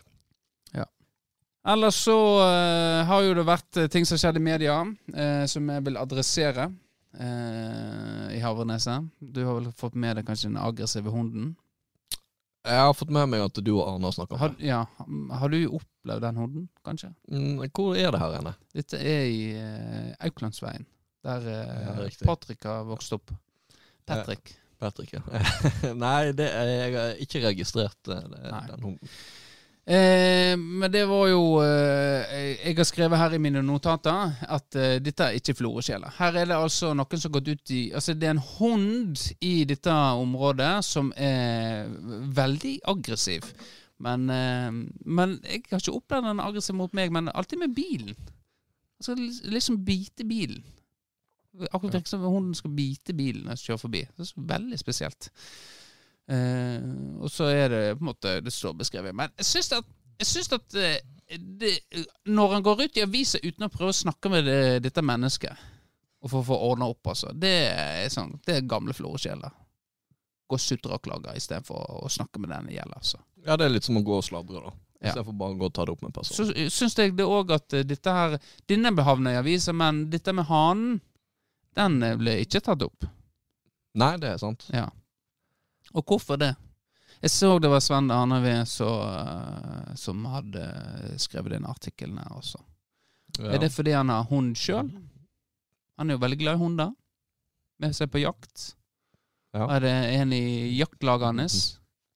[1.68, 5.46] Ellers så uh, har jo det vært eh, ting som har skjedd i media, uh,
[5.50, 9.10] som jeg vil adressere uh, i Havreneset.
[9.20, 11.52] Du har vel fått med deg kanskje den aggressive hunden?
[12.63, 14.68] Jeg har fått med meg at du og Arne har snakka om det.
[14.68, 14.82] ja,
[15.42, 17.12] har du opplevd den hunden, kanskje?
[17.32, 18.56] Mm, Hvor er det her inne?
[18.76, 19.44] Dette er i
[20.30, 20.88] Auklandsveien,
[21.28, 22.10] der uh, Ja.
[22.24, 23.36] Patrick har vokst opp.
[24.08, 24.56] Patrick.
[24.80, 25.22] Patrick, ja.
[26.06, 29.13] Nei, det er, jeg har ikke registrert eh, det, den hunden.
[29.89, 35.00] Eh, men det var jo eh, Jeg har skrevet her i mine notater at eh,
[35.02, 36.13] dette er ikke floresjeler.
[36.20, 39.24] Her er det altså noen som har gått ut i Altså det er en hund
[39.42, 41.89] i dette området som er
[42.38, 43.50] veldig aggressiv.
[44.00, 44.70] Men, eh,
[45.10, 48.13] men jeg har ikke opplevd den aggressiv mot meg, men alltid med bilen.
[49.02, 49.15] Altså
[49.50, 50.62] liksom bite bilen.
[51.67, 54.02] Akkurat virker som hunden skal bite bilen når jeg kjører forbi.
[54.15, 55.30] Det er så veldig spesielt.
[56.30, 59.15] Eh, og så er det på en måte Det står beskrevet.
[59.17, 59.88] Men jeg syns at,
[60.19, 61.00] jeg synes at eh,
[61.38, 61.72] det,
[62.26, 65.65] Når han går ut i avisa uten å prøve å snakke med det, dette mennesket,
[66.19, 69.56] og for å få ordna opp, altså, det er sånn Det er gamle floresjeler.
[70.50, 73.02] Gå og sutre og klage istedenfor å snakke med den det gjelder.
[73.02, 73.19] Altså.
[73.45, 74.72] Ja, det er litt som å gå og sladre, da.
[75.00, 75.12] Ja.
[75.13, 76.39] Istedenfor bare å gå og ta det opp med en person.
[76.39, 78.36] Så syns jeg det òg at eh, dette her
[78.67, 80.98] Denne behavner i avisa, men dette med hanen,
[81.77, 83.05] den eh, ble ikke tatt opp.
[83.99, 84.65] Nei, det er sant.
[84.73, 84.88] Ja.
[85.93, 86.53] Og hvorfor det?
[87.19, 90.63] Jeg så det var Sven Arneved som, som hadde
[91.19, 92.62] skrevet den artikkelen her også.
[93.39, 93.55] Ja.
[93.55, 94.88] Er det fordi han har hund sjøl?
[95.99, 96.93] Han er jo veldig glad i hunder.
[97.79, 98.69] Med seg på jakt.
[99.55, 99.65] Ja.
[99.75, 101.58] Er det en i jaktlaget hans?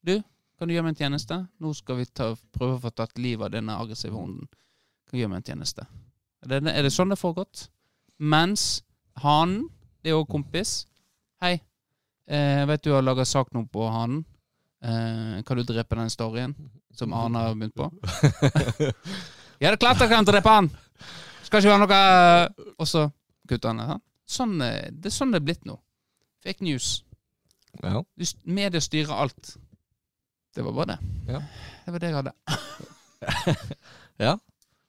[0.06, 0.16] Du,
[0.60, 1.40] kan du gjøre meg en tjeneste?
[1.60, 4.48] Nå skal vi ta, prøve å få tatt livet av denne aggressive hunden.
[5.08, 5.88] Kan du gjøre meg en tjeneste?
[6.44, 7.68] Er det, er det sånn det har foregått?
[8.20, 8.84] Mens
[9.22, 9.68] hanen,
[10.02, 10.86] det er òg kompis.
[11.44, 11.58] Hei,
[12.28, 14.24] eh, jeg vet du har laga sak nå på hanen.
[14.84, 16.56] Eh, kan du drepe den storyen
[16.94, 17.92] som Arne har begynt på?
[19.62, 20.66] Ja, det er klart jeg kan drepe han!
[21.46, 23.06] Skal ikke være noe Og så
[23.48, 23.96] kutter han det.
[24.28, 25.78] Sånn, eh, det er sånn det er blitt nå.
[26.44, 27.04] Fake news.
[27.80, 28.02] Ja.
[28.44, 29.54] Media styrer alt.
[30.54, 30.98] Det var bare det.
[31.32, 31.40] Ja.
[31.86, 32.34] Det var det jeg hadde.
[34.26, 34.34] ja.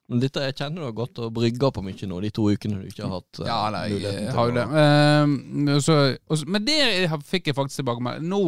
[0.08, 2.82] Men dette jeg kjenner du har gått og brygga på mye nå, de to ukene
[2.82, 4.64] du ikke har hatt uh, Ja, nei, jeg har jo det.
[4.68, 6.76] Uh, så- og men det
[7.24, 8.22] fikk jeg faktisk tilbake med.
[8.22, 8.42] Nå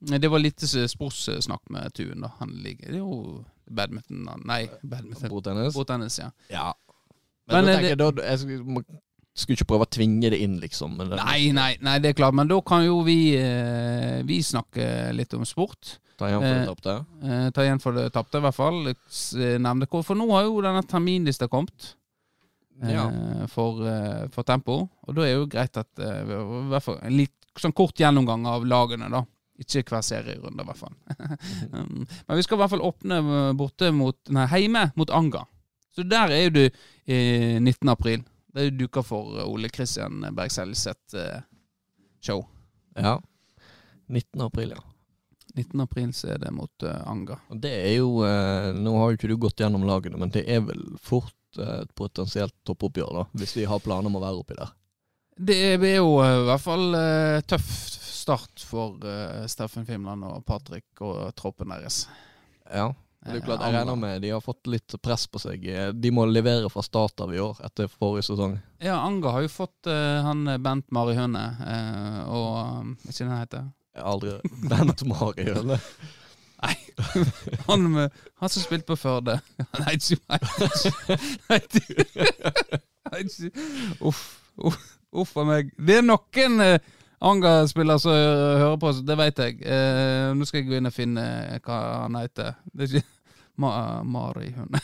[0.00, 2.30] Det var litt sportssnakk med Tuen, da.
[2.38, 5.28] Han ligger Det er jo badminton Nei, badminton.
[5.28, 5.74] Bordtennis?
[5.74, 6.30] Bordtennis, ja.
[6.48, 6.72] Ja.
[7.48, 8.84] Men, Men, da eh, tenker jeg, da, jeg
[9.38, 10.96] skulle, ikke prøve å tvinge det inn, liksom.
[11.14, 12.36] Nei, nei, nei, det er klart.
[12.38, 15.96] Men da kan jo vi eh, Vi snakke litt om sport.
[16.18, 16.94] Ta igjen for det eh, tapte.
[17.22, 18.80] Eh, ta igjen for det tapte, i hvert fall.
[18.90, 20.02] Eh, Nevne hvor.
[20.06, 21.94] For nå har jo denne terminlista kommet.
[22.82, 23.08] eh, Ja.
[23.50, 24.88] for, eh, for tempo.
[25.06, 26.22] Og da er jo greit at i
[26.70, 29.24] hvert fall en litt sånn kort gjennomgang av lagene, da.
[29.58, 30.92] Ikke hver serierunde, i hvert fall.
[31.74, 33.16] um, men vi skal i hvert fall åpne
[33.58, 35.40] borte mot Nei, heime mot Anga.
[35.96, 36.60] Så der er jo du
[37.10, 37.88] eh, 19.
[37.90, 38.22] april.
[38.52, 41.40] Det er jo duka for eh, Ole Kristian Berg sitt eh,
[42.20, 42.46] show.
[42.96, 43.18] Ja.
[44.08, 44.40] 19.
[44.40, 44.82] april, ja.
[45.54, 45.80] 19.
[45.80, 47.38] april så er det mot uh, Anga.
[47.50, 50.44] Og det er jo eh, Nå har jo ikke du gått gjennom lagene, men det
[50.46, 53.24] er vel fort eh, et potensielt toppoppgjør, da.
[53.40, 54.74] Hvis vi har planer om å være oppi der.
[55.38, 57.68] Det er jo eh, i hvert fall eh, tøff
[58.18, 62.04] start for eh, Steffen Fimland og Patrick og troppen deres.
[62.66, 62.90] Ja.
[63.24, 65.64] Det er klart, Eh, Jeg regner med de har fått litt press på seg.
[65.66, 68.58] Eh, De må levere fra start av i år, etter forrige sesong.
[68.80, 73.40] Ja, Anga har jo fått uh, han Bent Mari Høne uh, og Hva det han
[73.42, 73.66] heter?
[73.98, 74.36] Aldri
[74.70, 75.80] Bent Mari Høne.
[77.68, 78.10] Han, med,
[78.42, 79.38] han som spilte på Førde.
[79.78, 79.94] Nei,
[81.48, 81.60] Nei,
[83.10, 83.22] Nei,
[84.00, 84.22] Uff.
[85.14, 85.70] Uff a meg.
[85.78, 86.80] Det er noen eh,
[87.20, 89.58] Anga-spiller som hører på, så det vet jeg.
[89.66, 91.24] Eh, nå skal jeg gå inn og finne
[91.64, 92.54] hva han heter.
[92.70, 93.08] Det er ikke
[93.58, 93.72] Ma
[94.06, 94.78] Mari hun.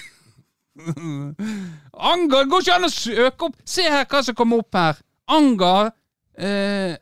[1.95, 2.41] Anga!
[2.43, 3.59] Det går ikke an å søke opp!
[3.69, 4.99] Se her hva som kommer opp her.
[5.31, 5.75] Anga
[6.35, 6.97] eh,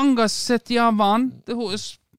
[0.00, 1.30] Anga Setjavan.
[1.44, 1.76] Det er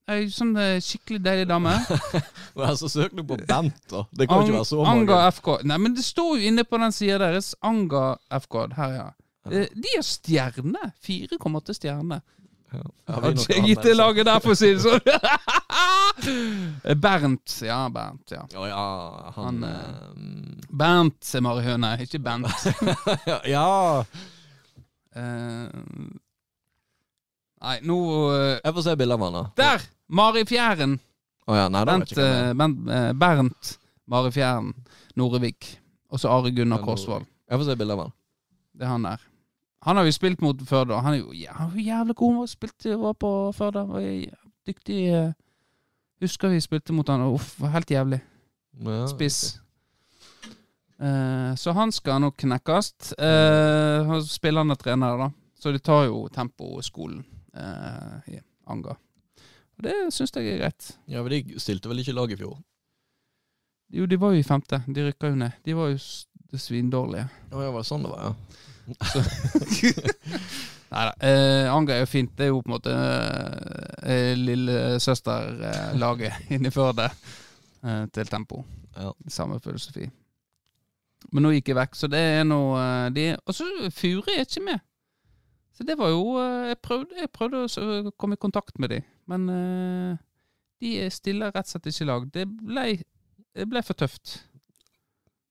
[0.09, 1.75] Ei sånn eh, skikkelig deilig dame.
[2.55, 3.99] Hun er så søkende på Bent, da.
[4.09, 5.33] Det kan ikke være så Anga mange.
[5.35, 5.49] FK.
[5.69, 7.51] Nei, men det står jo inne på den sida deres.
[7.61, 8.57] Anga FK.
[8.73, 9.05] Her, ja.
[9.51, 10.89] Eh, De har stjerne.
[11.05, 12.23] 4,8 stjerner.
[12.69, 12.83] Ja.
[13.09, 15.01] Jeg vi ikke gitt det laget der, for å si det sånn.
[17.01, 17.55] Bernt.
[17.65, 18.33] Ja, Bernt.
[18.33, 18.83] ja Oh, ja,
[19.35, 22.45] han, Han, Bernt er Mari Høne, ikke Bent.
[23.25, 24.03] eh, Ja!
[25.17, 25.65] Uh,
[27.59, 27.95] nei, nå
[28.29, 29.45] uh, Jeg får se bilde av han, da.
[29.57, 29.87] Der!
[30.09, 30.99] Mari Fjæren.
[31.49, 33.17] Oh, ja, nei, da uh, Bent, jeg eh, er.
[33.17, 34.73] Bernt, eh, Mari Fjæren.
[35.17, 35.73] Norevik.
[36.09, 37.25] Og så Are Gunnar Korsvold.
[37.49, 38.13] Jeg får se bilde av han.
[38.77, 39.28] Det er han der.
[39.87, 40.99] Han har vi spilt mot før, da.
[41.05, 42.33] Han er jo jo jævlig god.
[42.33, 43.83] Han var spilte, var på før, da.
[43.87, 44.09] Var
[44.67, 44.99] dyktig.
[45.13, 45.31] eh,
[46.19, 47.21] Husker vi spilte mot han.
[47.31, 48.19] Uff, var helt jævlig.
[48.83, 49.59] Ja, Spiss.
[50.99, 53.13] Eh, så han skal nok knekkes.
[53.15, 55.29] Uh, han spillende trener, da.
[55.59, 57.23] Så de tar jo temposkolen
[57.55, 58.95] uh, i Anga.
[59.79, 60.89] Og det syns jeg er greit.
[61.07, 62.57] Ja, men De stilte vel ikke lag i fjor?
[63.95, 64.81] Jo, de var jo i femte.
[64.87, 65.55] De rykka jo ned.
[65.65, 65.97] De var jo
[66.59, 67.29] svindårlige.
[67.51, 68.67] Å ja, var det sånn det var, ja.
[70.89, 71.11] Nei da.
[71.21, 72.31] Eh, Anga er jo fint.
[72.37, 72.93] Det er jo på en måte
[74.09, 78.63] eh, lillesøsterlaget inni Førde eh, til Tempo.
[78.97, 79.11] Ja.
[79.29, 80.07] Samme filosofi.
[81.33, 84.47] Men nå gikk jeg vekk, så det er noe eh, de, Og så Fure er
[84.47, 84.81] ikke med.
[85.75, 89.01] Så det var jo eh, Jeg prøvde, jeg prøvde å komme i kontakt med de,
[89.29, 90.17] men eh,
[90.79, 92.27] de stiller rett og slett ikke i lag.
[92.33, 92.87] Det ble,
[93.59, 94.39] det ble for tøft.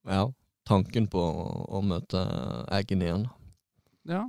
[0.09, 0.27] ja.
[0.69, 1.45] Tanken på å,
[1.79, 2.21] å møte
[2.77, 3.25] Eggen igjen.
[4.09, 4.27] Ja.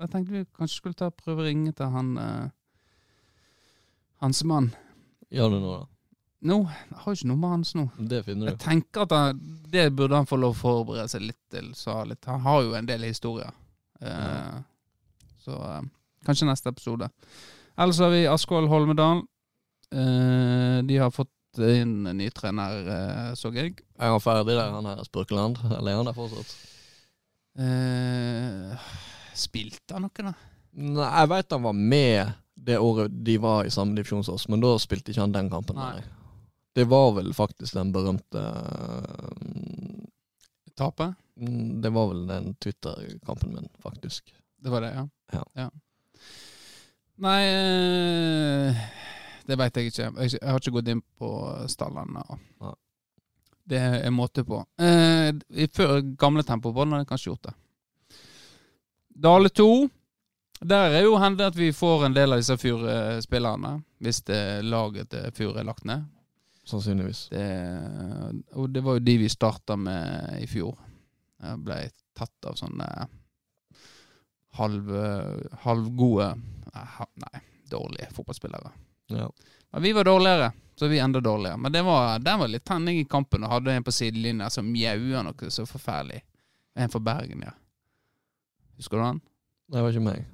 [0.00, 2.46] Jeg tenkte vi kanskje skulle ta prøve å ringe til han eh,
[4.24, 4.70] Hansemann.
[5.32, 5.86] Gjør det nå, da?
[6.50, 7.84] Nå, jeg har ikke noe med hans nå.
[8.08, 8.50] Det finner du.
[8.54, 11.68] Jeg tenker at han, det burde han få lov å forberede seg litt til.
[11.76, 12.24] Så litt.
[12.30, 13.52] Han har jo en del historier.
[14.00, 14.56] Eh,
[15.44, 15.82] Så eh,
[16.24, 17.10] kanskje neste episode.
[17.80, 19.20] Ellers har vi Askvoll Holmedal.
[19.92, 23.74] Eh, de har fått inn en ny trener, eh, så jeg.
[23.98, 25.58] Er han ferdig der, han her Spurkeland?
[25.70, 26.54] Eller er han der fortsatt?
[27.58, 28.92] Eh,
[29.34, 30.34] spilte han noe, da?
[30.70, 34.46] Nei, jeg veit han var med det året de var i samme divisjon som oss,
[34.52, 35.78] men da spilte ikke han den kampen.
[35.80, 35.96] Nei.
[35.98, 36.16] Nei.
[36.76, 38.42] Det var vel faktisk den berømte
[40.78, 41.16] Tapet?
[41.40, 44.30] Mm, Det var vel den Twitter-kampen min, faktisk.
[44.60, 45.08] Det var det, ja?
[45.56, 45.70] Ja.
[47.20, 48.39] Nei eh,
[49.50, 50.10] Det veit jeg ikke.
[50.22, 51.30] Jeg, har ikke gått inn på
[51.70, 52.22] stallene.
[52.62, 52.74] Ja.
[53.70, 54.60] Det er måte på.
[54.82, 57.56] Eh, I før gamle tempo hadde jeg kanskje gjort det.
[59.26, 59.70] Dale 2.
[60.70, 63.80] Der er jo hendt at vi får en del av disse Fyr-spillerne.
[63.98, 66.04] hvis det laget til Fyr er lagt ned.
[66.64, 67.28] Sannsynligvis.
[67.30, 67.46] Det,
[68.52, 70.76] og det var jo de vi starta med i fjor.
[71.40, 71.80] Jeg ble
[72.16, 72.86] tatt av sånne
[74.60, 74.92] halv,
[75.64, 76.30] halvgode
[76.74, 78.72] eh, Nei, dårlige fotballspillere.
[79.10, 79.28] Ja.
[79.72, 81.56] Men vi var dårligere, så vi enda dårligere.
[81.60, 84.66] Men det var, den var litt tenning i kampen, og hadde en på sidelinja som
[84.70, 86.22] mjaua noe så forferdelig.
[86.78, 87.52] En fra Bergen, ja.
[88.80, 89.20] Husker du han?
[89.70, 90.24] Det var ikke meg.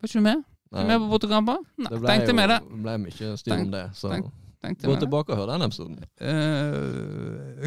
[0.00, 0.44] Var ikke du med?
[0.76, 1.60] Nei, Med på bortekamper?
[1.78, 2.58] Nei, det tenkte jo, med det.
[2.82, 4.32] ble mye styr om det, så tenk-
[4.64, 5.98] Tenkte gå tilbake og hør den episoden.
[6.18, 7.66] Uh,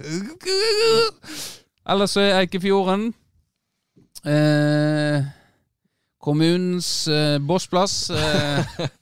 [1.90, 3.06] Ellers så er Eikefjorden
[4.26, 5.24] uh,
[6.20, 8.10] kommunens uh, bossplass.
[8.10, 8.80] Eh,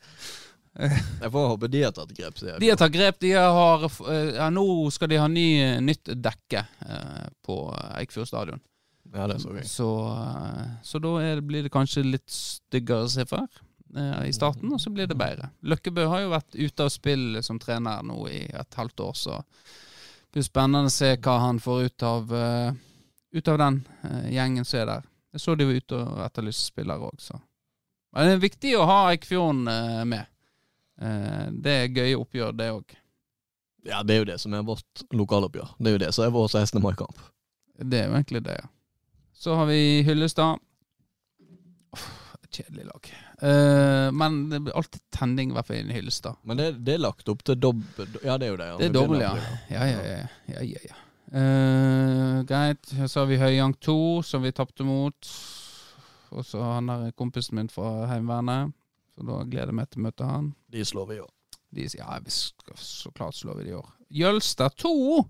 [1.23, 2.37] Jeg får håpe de har tatt grep.
[2.61, 3.17] de har tatt grep.
[3.25, 4.65] De har, eh, ja, nå
[4.95, 5.47] skal de ha ny,
[5.83, 7.57] nytt dekke eh, på
[7.99, 8.61] Eikfjord stadion.
[9.15, 9.65] Ja, det så jeg.
[9.67, 13.47] Så, eh, så da det- blir det kanskje litt styggere se for
[13.97, 15.51] eh, i starten, og så blir det bedre.
[15.65, 19.39] Løkkebø har jo vært ute av spill som trener nå i et halvt år, så
[19.41, 22.73] det blir spennende å se hva han får ut av, eh,
[23.35, 25.03] ut av den eh, gjengen som er der.
[25.33, 27.41] Jeg så de var ute og etterlyste spillere òg, så.
[28.13, 30.27] Men det er viktig å ha Eikfjorden eh, med.
[31.03, 32.97] Eh, det er gøye oppgjør, det òg.
[33.89, 35.77] Ja, det er jo det som er vårt lokaloppgjør.
[35.79, 36.83] Det er jo det som er vår 16.
[36.83, 37.21] mai-kamp.
[37.79, 38.71] Det er jo egentlig det, ja.
[39.39, 40.59] Så har vi Hyllestad.
[41.95, 42.09] Uff,
[42.51, 43.11] kjedelig lag.
[43.39, 46.41] Uh, men det blir alltid tenning, i hvert fall i Hyllestad.
[46.43, 48.67] Men det, det er lagt opp til dobbel Ja, det er jo det.
[48.73, 48.81] ja.
[48.81, 49.31] Det er dobbel, ja.
[49.71, 50.25] Ja, ja, ja.
[50.57, 50.99] ja, ja, ja.
[51.29, 52.91] Uh, greit.
[53.07, 55.31] Så har vi Høyang 2, som vi tapte mot.
[56.35, 58.75] Og så han der kompisen min fra Heimevernet.
[59.19, 60.53] Så da gleder jeg meg til å møte han.
[60.71, 61.27] De slår vi jo.
[61.75, 63.89] De sier ja, vi skal så klart slår vi de i år.
[64.15, 65.25] Jølstad 2!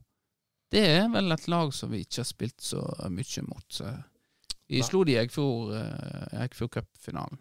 [0.69, 3.65] Det er vel et lag som vi ikke har spilt så mye mot.
[3.73, 3.89] Så
[4.69, 4.85] vi Nei.
[4.85, 7.41] slo de i Eikfjord uh, Cup-finalen.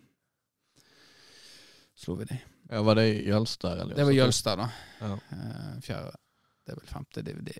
[1.99, 2.37] slo vi de.
[2.71, 3.81] Ja, Var det Jølster?
[3.83, 3.95] Eller?
[3.95, 4.69] Det var Jølstad, da.
[5.01, 5.11] Ja.
[5.35, 6.15] Eh, fjerde.
[6.63, 7.51] Det er vel femte DVD.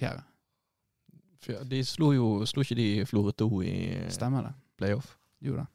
[0.00, 0.24] Fjerde.
[1.44, 1.68] Fjerde.
[1.68, 3.76] De slo jo Slo ikke de Florø 2 i
[4.12, 4.54] Stemmer det.
[4.80, 5.14] playoff?
[5.44, 5.66] Jo da.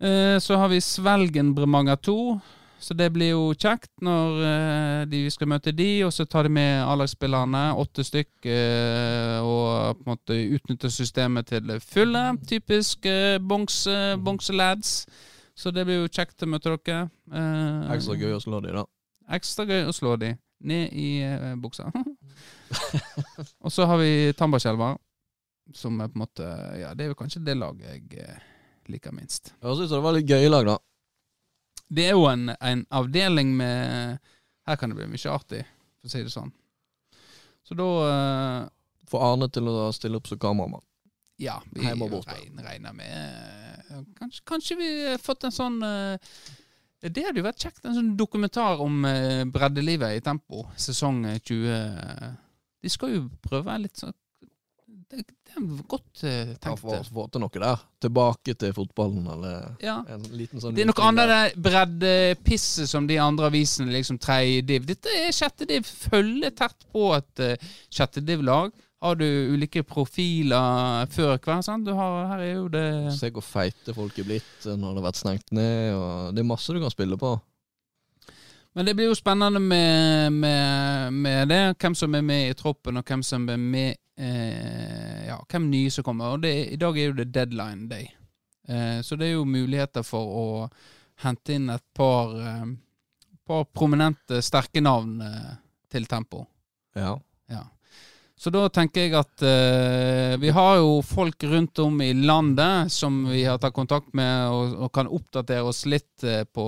[0.00, 2.40] Eh, så har vi Svelgenbremanga 2.
[2.78, 6.46] Så det blir jo kjekt når eh, de vi skal møte de, og så tar
[6.48, 12.22] de med A-lagsspillerne, åtte stykk, eh, og på en måte utnytter systemet til fulle.
[12.48, 13.04] Typisk
[13.44, 14.94] bongse-lads.
[15.60, 17.02] Så det blir jo kjekt å møte dere.
[17.92, 18.86] Ekstra gøy å slå de, da.
[19.36, 20.32] Ekstra gøy å slå de
[20.64, 21.10] ned i
[21.60, 21.90] buksa.
[23.64, 24.94] og så har vi Tambakjelva,
[25.76, 26.48] som er på en måte
[26.80, 28.40] Ja, det er jo kanskje det laget jeg
[28.88, 29.52] liker minst.
[29.60, 30.76] Jeg synes det var litt gøy lag, da.
[31.90, 34.20] Det er jo en, en avdeling med
[34.68, 35.64] Her kan det bli mye artig,
[35.98, 36.52] for å si det sånn.
[37.66, 38.68] Så da uh,
[39.10, 40.84] Få Arne til å stille opp som kameramann.
[41.40, 43.14] Ja, vi regner, regner med
[43.88, 46.18] eh, kanskje, kanskje vi har fått en sånn uh,
[47.00, 49.00] Det hadde jo vært kjekt, en sånn dokumentar om
[49.48, 52.36] breddelivet i Tempo, sesong 20
[52.84, 54.12] De skal jo prøve litt sånn
[55.10, 56.78] Det, det er godt eh, tenkt.
[56.84, 57.80] få, få til noe der.
[58.04, 59.96] Tilbake til fotballen, eller Ja.
[60.06, 64.62] en liten sånn Det er noe annet det breddepisset som de andre avisene, liksom tredje
[64.68, 64.86] div.
[64.86, 65.82] Dette er sjette div.
[65.82, 68.70] Følger tett på et uh, sjette div-lag.
[69.00, 71.86] Har du ulike profiler før hver, sant?
[71.88, 72.84] Du har, her er jo det
[73.16, 75.94] Se hvor feite folk er blitt når det har vært stengt ned.
[75.96, 77.32] Og det er masse du kan spille på.
[78.74, 81.62] Men det blir jo spennende med, med, med det.
[81.82, 85.90] Hvem som er med i troppen, og hvem som er med eh, Ja, hvem nye
[85.90, 86.36] som kommer.
[86.36, 88.06] Og det, i dag er jo det deadline day.
[88.68, 90.46] Eh, så det er jo muligheter for å
[91.24, 92.70] hente inn et par, eh,
[93.46, 95.50] par prominente, sterke navn eh,
[95.90, 96.44] til tempo.
[96.94, 97.16] Ja.
[98.40, 103.18] Så da tenker jeg at eh, vi har jo folk rundt om i landet som
[103.28, 106.64] vi har tatt kontakt med og, og kan oppdatere oss litt eh, på,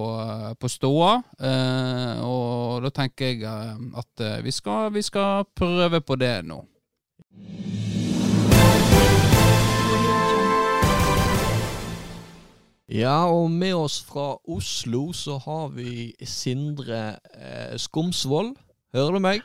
[0.60, 1.14] på ståa.
[1.40, 6.34] Eh, og da tenker jeg eh, at eh, vi, skal, vi skal prøve på det
[6.44, 6.60] nå.
[12.92, 18.52] ja, og med oss fra Oslo så har vi Sindre eh, Skomsvold.
[18.92, 19.40] Hører du meg?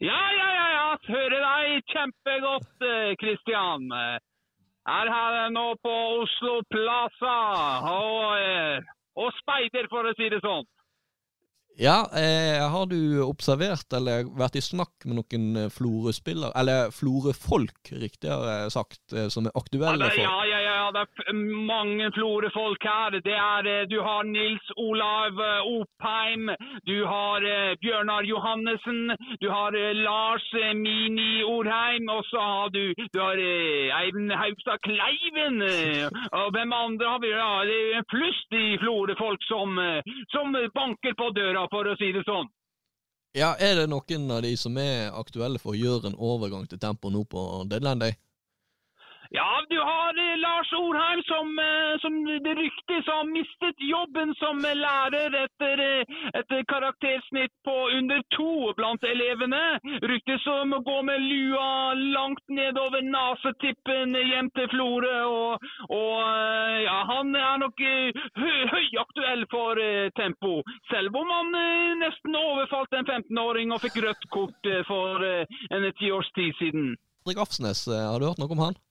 [0.00, 0.51] Ja, ja,
[0.92, 2.84] ja, høre deg kjempegodt,
[3.20, 3.88] Kristian.
[4.82, 7.34] Er her nå på Oslo Plaza
[7.86, 8.82] og, eh,
[9.16, 10.66] og speider, for å si det sånn.
[11.76, 17.94] Ja, eh, har du observert eller vært i snakk med noen eh, Florø-spillere, eller Florø-folk,
[17.96, 23.16] riktigere sagt, eh, som er aktuelle for ja, ja, ja, det er mange Florø-folk her.
[23.24, 26.52] Det er, eh, du har Nils Olav Opheim,
[26.84, 27.46] du har
[27.80, 30.44] Bjørnar Johannessen, du har Lars
[30.76, 33.40] Mini Orheim, og så har du, du har
[34.02, 35.62] Eivind Haugstad Kleiven.
[36.36, 37.32] Og hvem andre har vi?
[37.32, 39.80] Ja, det er en flust i Florø-folk som,
[40.34, 42.50] som banker på døra, for å si det sånn.
[43.34, 46.78] Ja, Er det noen av de som er aktuelle for å gjøre en overgang til
[46.78, 48.16] tempo nå på deadline day?
[49.34, 52.12] Ja, du har eh, Lars Orheim som, eh, som
[52.46, 56.02] det ryktes har mistet jobben som lærer etter eh,
[56.40, 59.62] et karaktersnitt på under to blant elevene.
[60.12, 61.70] Ryktes som å gå med lua
[62.18, 65.16] langt nedover nesetippen hjem til Florø.
[65.24, 65.66] Og,
[65.96, 66.20] og
[66.84, 69.80] ja, han er nok hø høyaktuell for
[70.20, 70.58] tempo.
[70.92, 71.56] Selv om han
[72.04, 76.96] nesten overfalt en 15-åring og fikk rødt kort for en ti års tid siden.
[77.24, 78.82] Fredrik Afsnes, har du hørt noe om han?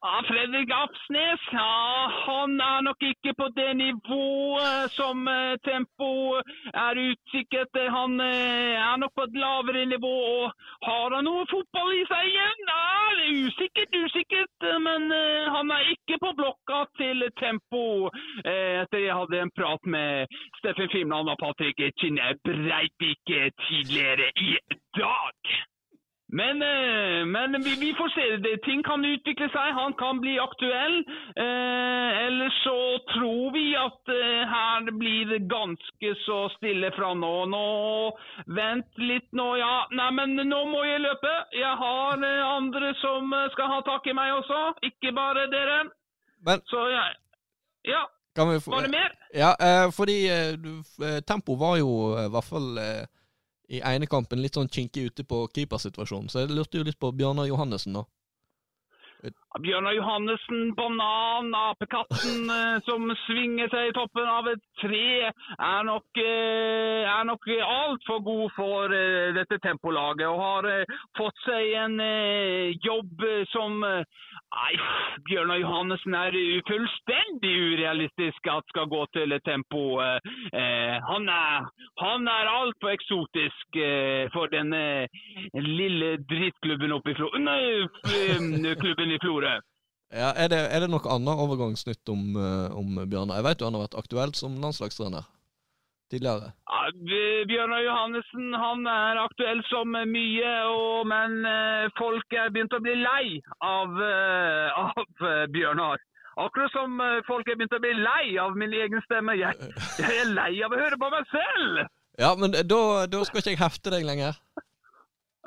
[0.00, 6.38] Ja, Fredrik Apsnes ja, han er nok ikke på det nivået som eh, Tempo
[6.86, 7.56] er utkikk.
[7.96, 10.14] Han eh, er nok på et lavere nivå.
[10.38, 10.52] og
[10.86, 12.62] Har han noe fotball i seg igjen?
[12.70, 12.84] Ja,
[13.18, 14.68] det er usikkert, usikkert.
[14.86, 18.12] Men eh, han er ikke på blokka til Tempo.
[18.44, 23.34] Eh, etter jeg hadde en prat med Steffen Fimland og Patrick Kinne Breivik
[23.66, 24.54] tidligere i
[25.00, 25.58] dag.
[26.28, 28.36] Men, eh, men vi, vi får se.
[28.36, 29.72] Det, ting kan utvikle seg.
[29.72, 30.98] Han kan bli aktuell.
[31.40, 32.76] Eh, ellers så
[33.14, 37.32] tror vi at eh, her blir det ganske så stille fra nå.
[37.48, 37.64] Nå
[38.58, 39.86] Vent litt nå, ja.
[39.96, 41.32] Nei, men nå må jeg løpe.
[41.56, 44.62] Jeg har eh, andre som eh, skal ha tak i meg også.
[44.90, 45.82] Ikke bare dere.
[46.44, 47.16] Men Så jeg
[47.88, 48.04] Ja,
[48.36, 49.14] kan vi få var det mer?
[49.34, 50.18] Ja, eh, fordi
[51.26, 52.68] Tempo var jo i hvert fall
[53.68, 57.12] i ene kampen litt sånn kinkig ute på keepersituasjonen, så jeg lurte jo litt på
[57.16, 58.06] Bjørnar Johannessen, da.
[59.58, 66.20] Bjørnar Johannessen, banan, apekatten eh, som svinger seg i toppen av et tre, er nok,
[66.22, 70.28] eh, er nok altfor god for eh, dette tempolaget.
[70.28, 70.70] Og har
[71.18, 71.98] fått seg en
[72.84, 73.82] jobb som
[74.48, 74.76] Nei,
[75.28, 76.36] Bjørnar Johannessen er
[76.68, 79.82] fullstendig urealistisk at skal gå til tempo.
[80.00, 81.68] Eh, eh, han er,
[82.00, 84.82] han er altfor eksotisk eh, for denne
[85.52, 87.28] lille drittklubben oppe i Flo...
[87.44, 87.60] Nei,
[88.80, 89.58] klubben i Florø.
[90.08, 93.42] Ja, er, det, er det noe annet overgangsnytt om, eh, om Bjørnar?
[93.42, 95.28] Jeg vet jo han har vært aktuelt som landslagstrener
[96.12, 96.52] tidligere.
[96.68, 96.80] Ja,
[97.50, 102.96] Bjørnar Johannessen han er aktuell som mye, og, men eh, folk er begynt å bli
[103.00, 106.00] lei av, eh, av eh, Bjørnar.
[106.38, 109.34] Akkurat som folk er begynt å bli lei av min egen stemme.
[109.40, 109.58] Jeg,
[109.98, 111.80] jeg er lei av å høre på meg selv!
[112.18, 114.38] Ja, men da, da skal ikke jeg hefte deg lenger.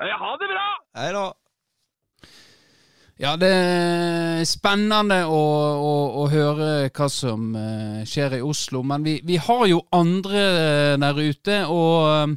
[0.02, 0.66] Ja, Ha det bra!
[0.98, 1.24] Hei da.
[3.22, 5.42] Ja, det er spennende å,
[5.78, 10.40] å, å høre hva som eh, skjer i Oslo, men vi, vi har jo andre
[10.42, 12.32] eh, der ute, og,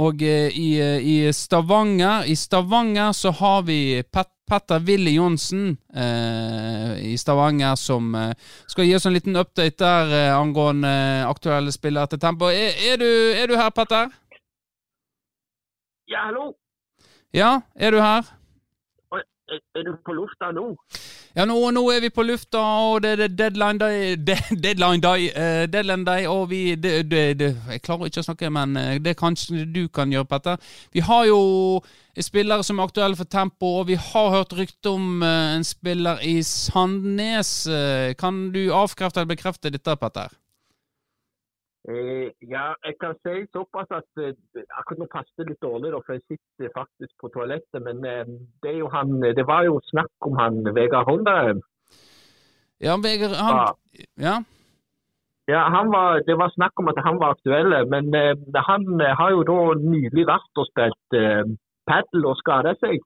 [0.00, 6.94] og eh, i, i Stavanger I Stavanger så har vi Pet, Petter Willy Johnsen eh,
[7.04, 10.94] i Stavanger som skal gi oss en liten update der angående
[11.28, 12.48] aktuelle spillere til Tempo.
[12.48, 13.10] Er, er, du,
[13.42, 14.08] er du her, Petter?
[16.08, 16.54] Ja, hallo!
[17.36, 18.32] Ja, er du her?
[19.54, 20.64] Er, du på lufta nå?
[21.34, 25.28] Ja, nå, nå er vi på lufta, og det er deadline day, de, deadline day,
[25.34, 29.16] uh, deadline day og vi de, de, Jeg klarer ikke å snakke, men eh, det
[29.18, 30.70] kanskje du kan gjøre, Petter.
[30.94, 31.40] Vi har jo
[32.20, 36.22] spillere som er aktuelle for tempo, og vi har hørt rykte om uh, en spiller
[36.26, 37.56] i Sandnes.
[37.70, 40.32] Uh, Kan du avkrefte eller bekrefte dette, Petter?
[41.88, 44.32] Eh, ja, jeg kan si såpass at eh,
[44.78, 47.80] akkurat nå passer det litt dårlig, da, for jeg sitter faktisk på toalettet.
[47.84, 48.24] Men eh,
[48.64, 51.36] det, han, det var jo snakk om han Vegard Honda.
[52.80, 53.68] Ja, Vegard han, Ja,
[54.26, 54.36] Ja.
[55.52, 58.32] ja han var, det var snakk om at han var aktuell, men eh,
[58.70, 61.44] han eh, har jo da nylig vært og spilt eh,
[61.84, 63.04] padel og skada seg.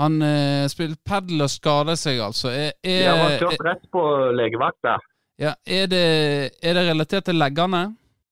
[0.00, 2.48] Han eh, spilte padel og skada seg, altså.
[2.48, 4.96] Er, er, Han var kjørt rett på legevakta.
[5.44, 6.06] Ja, er, det,
[6.62, 7.82] er det relatert til leggene?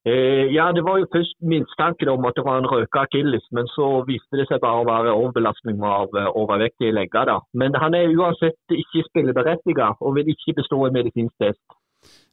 [0.09, 3.67] Eh, ja, det var jo først mistanken om at det var en røka akilles, men
[3.77, 7.29] så viste det seg bare å være overbelastning av eh, overvektige legger.
[7.29, 7.37] da.
[7.53, 11.61] Men han er uansett ikke spilleberettiget og vil ikke bestå en medisinsk test.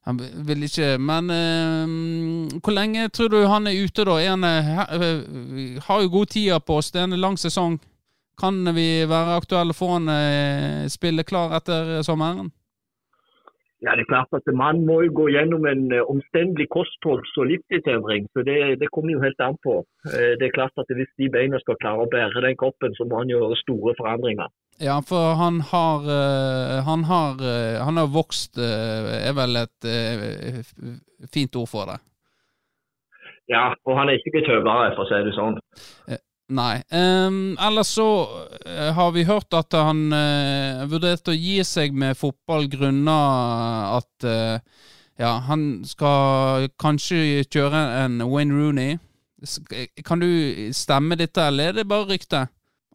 [0.08, 4.16] Han vil ikke Men eh, hvor lenge tror du han er ute, da?
[4.16, 6.92] Er han, eh, har jo god tid på oss.
[6.92, 7.82] Det er en lang sesong.
[8.40, 12.54] Kan vi være aktuelle for han eh, spille klar etter sommeren?
[13.86, 17.46] Ja, det er klart at Man må jo gå gjennom en eh, omstendelig kostholds- og
[17.52, 19.76] livsstilsendring, så det, det kommer jo helt an på.
[20.10, 23.06] Eh, det er klart at Hvis de beina skal klare å bære den kroppen, så
[23.06, 24.50] må han gjøre store forandringer.
[24.82, 27.38] Ja, for han har eh, Han har,
[27.86, 29.90] han har vokst, er vel et
[31.34, 32.02] fint ord for det.
[33.48, 35.62] Ja, og han er ikke tøvere, for å si det sånn.
[36.48, 36.80] Nei.
[36.95, 38.08] Um, ellers så
[38.66, 44.28] eh, har vi hørt at han uh, vurderte å gi seg med fotball grunnet at
[44.28, 44.56] uh,
[45.20, 48.95] ja, han skal kanskje kjøre en Wayne Rooney.
[50.08, 50.30] Kan du
[50.72, 52.45] stemme dette, eller er det bare rykte?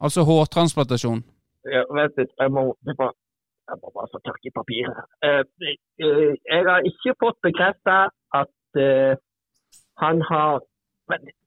[0.01, 1.21] Altså hårtransplantasjon.
[1.69, 3.11] Ja, vent litt, jeg må, jeg må,
[3.69, 5.05] jeg må bare få tak papiret.
[5.21, 5.45] Uh,
[6.01, 8.51] jeg har ikke fått bekreftet at
[10.01, 10.63] han har
[11.11, 11.41] Vent litt.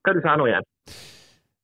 [0.00, 0.66] Hva du sa nå igjen?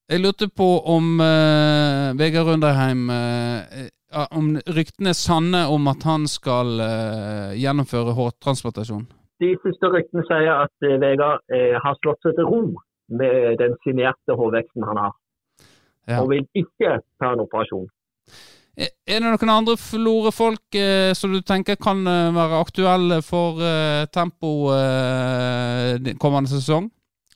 [0.07, 6.05] Jeg lurte på om uh, Vegard Runderheim eh, eh, Om ryktene er sanne om at
[6.07, 9.07] han skal uh, gjennomføre hårtransplantasjon.
[9.43, 11.43] De siste ryktene sier at Vegard
[11.85, 12.61] har slått seg til ro
[13.13, 15.13] med den signerte hårveksten han har,
[16.09, 16.23] Ja.
[16.23, 17.85] og vil ikke ta en operasjon.
[18.77, 24.71] Er det noen andre Florø-folk eh, som du tenker kan være aktuelle for eh, tempo
[24.73, 26.91] eh, kommende sesong?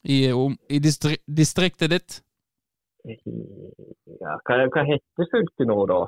[0.04, 0.30] I,
[0.68, 2.20] i distri distriktet ditt?
[3.04, 6.06] Ja, hva, hva heter fylket nå, da?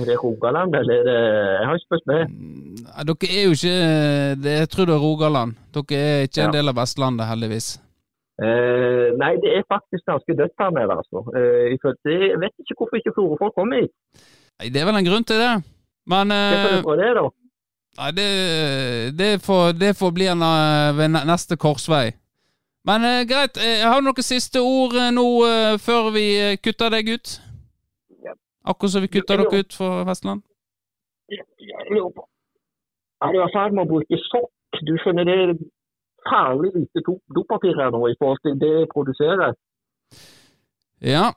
[0.00, 1.18] Er det Rogaland, eller er det
[1.60, 2.20] Jeg har ikke spurt med.
[2.88, 3.74] Ja, Dere er jo ikke
[4.44, 5.56] det, Jeg tror det er Rogaland.
[5.76, 7.68] Dere er ikke en del av Vestlandet, heldigvis.
[8.42, 11.22] Eh, nei, det er faktisk ganske dødt her nede, altså.
[11.36, 13.94] Eh, jeg vet ikke hvorfor ikke Florø-folk kommer hit.
[14.58, 15.54] Nei, Det er vel en grunn til det.
[16.10, 17.28] Men Hva eh, er det da?
[18.00, 18.28] Nei, det,
[19.18, 22.08] det, får, det får bli en, eh, ved neste korsvei.
[22.84, 26.24] Men eh, greit, eh, har du noen siste ord eh, nå eh, før vi
[26.64, 27.36] kutter deg ut?
[28.26, 28.34] Ja.
[28.68, 30.42] Akkurat som vi kutter dere ut for Vestland?
[31.32, 32.26] Jeg lurer på
[33.24, 34.50] Er du i ferd med å bruke sokk?
[34.84, 35.54] Du skjønner det er
[36.28, 39.54] farlig lite do- dopapir her nå i forhold til det jeg produserer.
[41.04, 41.30] Ja.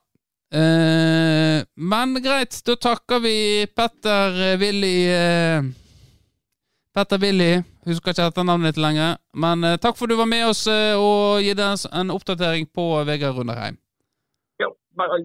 [0.51, 3.35] Eh, men greit, da takker vi
[3.77, 5.67] Petter Willy eh,
[6.97, 9.19] Petter Willy, husker ikke etternavnet ditt lenger.
[9.37, 12.85] Men eh, takk for du var med oss eh, og gitt oss en oppdatering på
[13.05, 13.77] Vegard Runderheim.
[14.57, 15.19] Ja, bare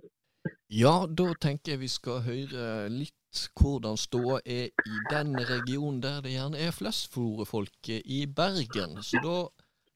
[0.68, 3.16] Ja, da tenker jeg vi skal høre litt
[3.56, 8.98] hvordan ståa er i den regionen der det gjerne er flest florefolk, i Bergen.
[9.00, 9.38] Så da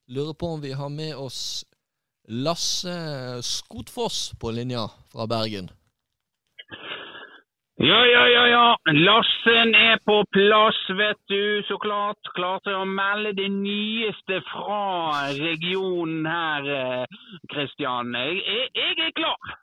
[0.08, 1.66] lurer jeg på om vi har med oss
[2.32, 2.96] Lasse
[3.44, 5.68] Skotfoss på linja fra Bergen.
[7.78, 8.66] Ja, ja, ja, ja.
[8.92, 11.62] Lassen er på plass, vet du.
[11.68, 12.20] Så klart.
[12.34, 17.04] Klar til å melde det nyeste fra regionen her,
[17.52, 18.14] Kristian.
[18.16, 19.56] Jeg, jeg, jeg er klar.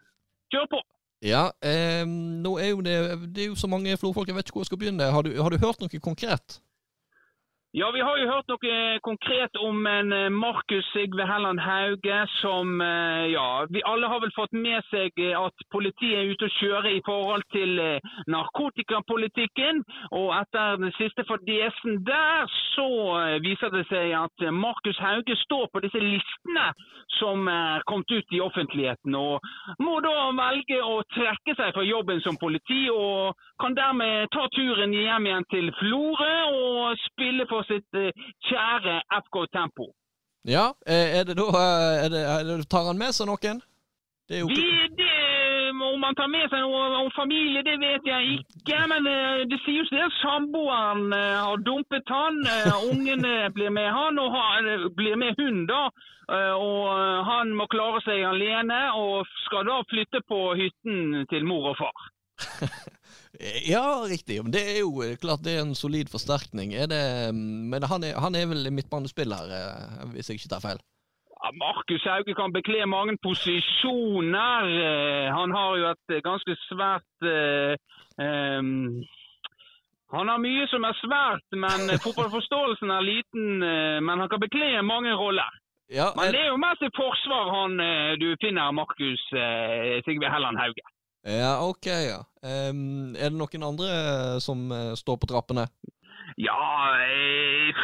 [0.53, 0.83] Kjør på.
[1.23, 2.03] Ja, eh,
[2.45, 2.95] nå er jo det,
[3.33, 5.09] det er jo så mange florfolk, jeg vet ikke hvor jeg skal begynne.
[5.15, 6.59] Har du, har du hørt noe konkret?
[7.75, 12.75] Ja, vi har jo hørt noe konkret om en eh, Markus Sigve Helland Hauge som
[12.85, 16.59] eh, Ja, vi alle har vel fått med seg eh, at politiet er ute og
[16.59, 17.81] kjører i forhold til
[18.29, 19.81] narkotikapolitikken.
[20.13, 22.45] Og etter den siste fadesen der,
[22.75, 22.85] så
[23.41, 26.69] viser det seg at Markus Hauge står på disse listene
[27.17, 29.17] som er kommet ut i offentligheten.
[29.17, 29.41] Og
[29.81, 34.93] må da velge å trekke seg fra jobben som politi, og kan dermed ta turen
[34.93, 38.11] hjem igjen til Florø og spille for sitt eh,
[38.49, 39.91] kjære FK Tempo.
[40.47, 43.61] Ja, eh, er det da eh, er det, er det, Tar han med seg noen?
[44.27, 44.87] Det er jo ikke...
[44.99, 45.11] det,
[45.83, 48.77] om han tar med seg noen om familie, det vet jeg ikke.
[48.87, 49.07] Men
[49.51, 52.39] det sies det at samboeren har dumpet han.
[52.87, 55.83] Ungene blir med han, og han blir med hun, da.
[56.55, 56.87] Og
[57.27, 62.07] han må klare seg alene, og skal da flytte på hytten til mor og far.
[63.41, 64.43] Ja, riktig.
[64.43, 66.73] Men det er jo eh, klart det er en solid forsterkning.
[66.77, 67.03] Er det,
[67.33, 70.83] mm, men han er, han er vel midtbanespiller, eh, hvis jeg ikke tar feil?
[71.33, 74.69] Ja, Markus Hauge kan bekle mange posisjoner.
[74.85, 77.27] Eh, han har jo et ganske svært
[78.21, 79.01] um,
[80.13, 83.45] Han har mye som er svært, men fotballforståelsen er liten.
[84.05, 85.49] Men han kan bekle mange roller.
[85.89, 87.81] Ja, men det er jo mest i forsvar han
[88.21, 89.25] du finner Markus
[90.05, 90.85] Sigve Helland Hauge.
[91.23, 92.19] Ja, ok, ja.
[92.43, 95.69] Um, er det noen andre eh, som uh, står på trappene?
[96.37, 97.75] Ja, eh,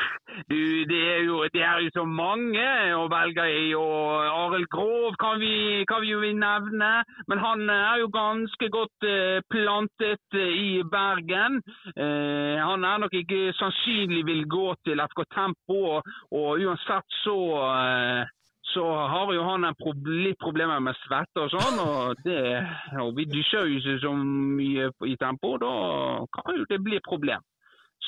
[0.50, 2.66] du, det er, jo, det er jo så mange
[2.98, 3.68] å velge i.
[3.78, 6.92] og Arild Grov kan vi, kan vi, jo nevne.
[7.30, 11.62] Men han er jo ganske godt eh, plantet eh, i Bergen.
[11.96, 15.80] Eh, han er nok ikke sannsynlig vil gå til FK Tempo.
[16.00, 18.36] Og, og uansett så eh,
[18.74, 19.66] så har jo han
[20.06, 21.82] litt problemer med svette og sånn.
[21.84, 22.42] Og, det,
[23.02, 25.74] og vi dusjer jo så mye i tempo, da
[26.36, 27.46] kan jo det bli problem.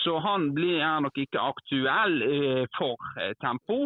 [0.03, 3.85] Så han blir, nok ikke aktuell eh, for eh, tempo.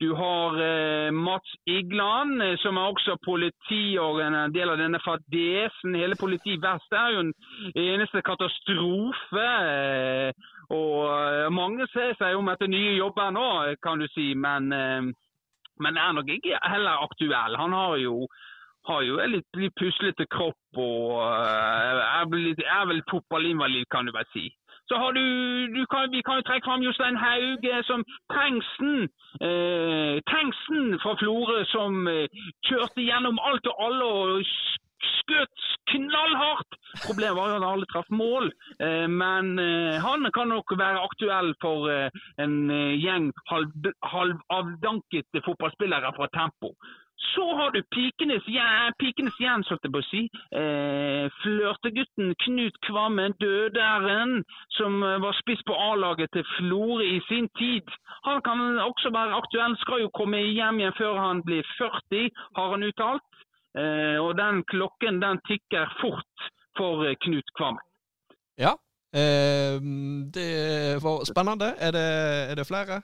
[0.00, 4.98] Du har eh, Mats Igland, eh, som er også politi og en del av denne
[5.04, 5.94] fadesen.
[5.94, 7.32] Hele Politi Vest er jo en
[7.78, 9.46] eneste katastrofe.
[9.70, 13.48] Eh, og eh, mange ser seg om etter nye jobber nå,
[13.86, 14.32] kan du si.
[14.34, 14.74] Men
[15.80, 17.56] men er nok ikke heller aktuell.
[17.56, 18.28] Han har jo,
[18.88, 24.06] har jo en litt, litt puslete kropp og uh, er, litt, er, vel fotballinvalid, kan
[24.06, 24.48] du vel si.
[24.88, 25.24] Så har du,
[25.76, 28.04] du kan, Vi kan jo trekke fram Jostein Hauge som
[28.34, 29.08] Tengsen.
[29.40, 32.28] Eh, Tengsen fra Florø som eh,
[32.68, 34.42] kjørte gjennom alt og alle og
[35.04, 36.76] skjøt knallhardt.
[37.06, 38.50] Problemet var jo at han aldri traff mål.
[38.80, 42.58] Eh, men eh, han kan nok være aktuell for eh, en
[42.98, 46.74] gjeng halvavdankede fotballspillere fra Tempo.
[47.24, 50.22] Så har du Pikenes, ja, Pikenes Jens, holdt jeg på å si.
[50.60, 54.42] Eh, Flørtegutten Knut Kvammen, dødæren,
[54.76, 57.94] som var spiss på A-laget til Florø i sin tid.
[58.28, 62.28] Han kan også være aktuell, skal jo komme hjem igjen før han blir 40,
[62.58, 63.30] har han uttalt.
[63.78, 67.78] Eh, og den klokken den tikker fort for eh, Knut Kvam.
[68.58, 68.76] Ja,
[69.10, 69.82] eh,
[70.36, 71.74] det var spennende.
[71.86, 72.06] Er det,
[72.50, 73.02] er det, flere?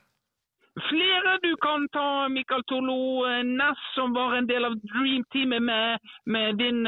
[0.91, 1.33] Flere.
[1.43, 5.99] Du kan ta Mikael Tolo Ness, Næss, som var en del av Dream Teamet med,
[6.27, 6.85] med din,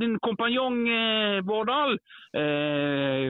[0.00, 0.80] din kompanjong
[1.44, 1.98] Vårdal.
[2.32, 3.28] Eh,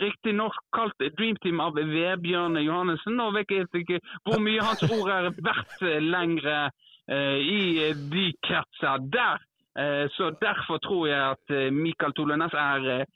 [0.00, 3.20] Riktignok kalt Dream Team av Vebjørn Johannessen.
[3.20, 8.98] og vet ikke hvor mye hans ord er verdt lenger Eh, i eh, de kretser
[9.12, 9.42] der.
[9.78, 13.06] Eh, så Derfor tror jeg at Mikael Tolenes er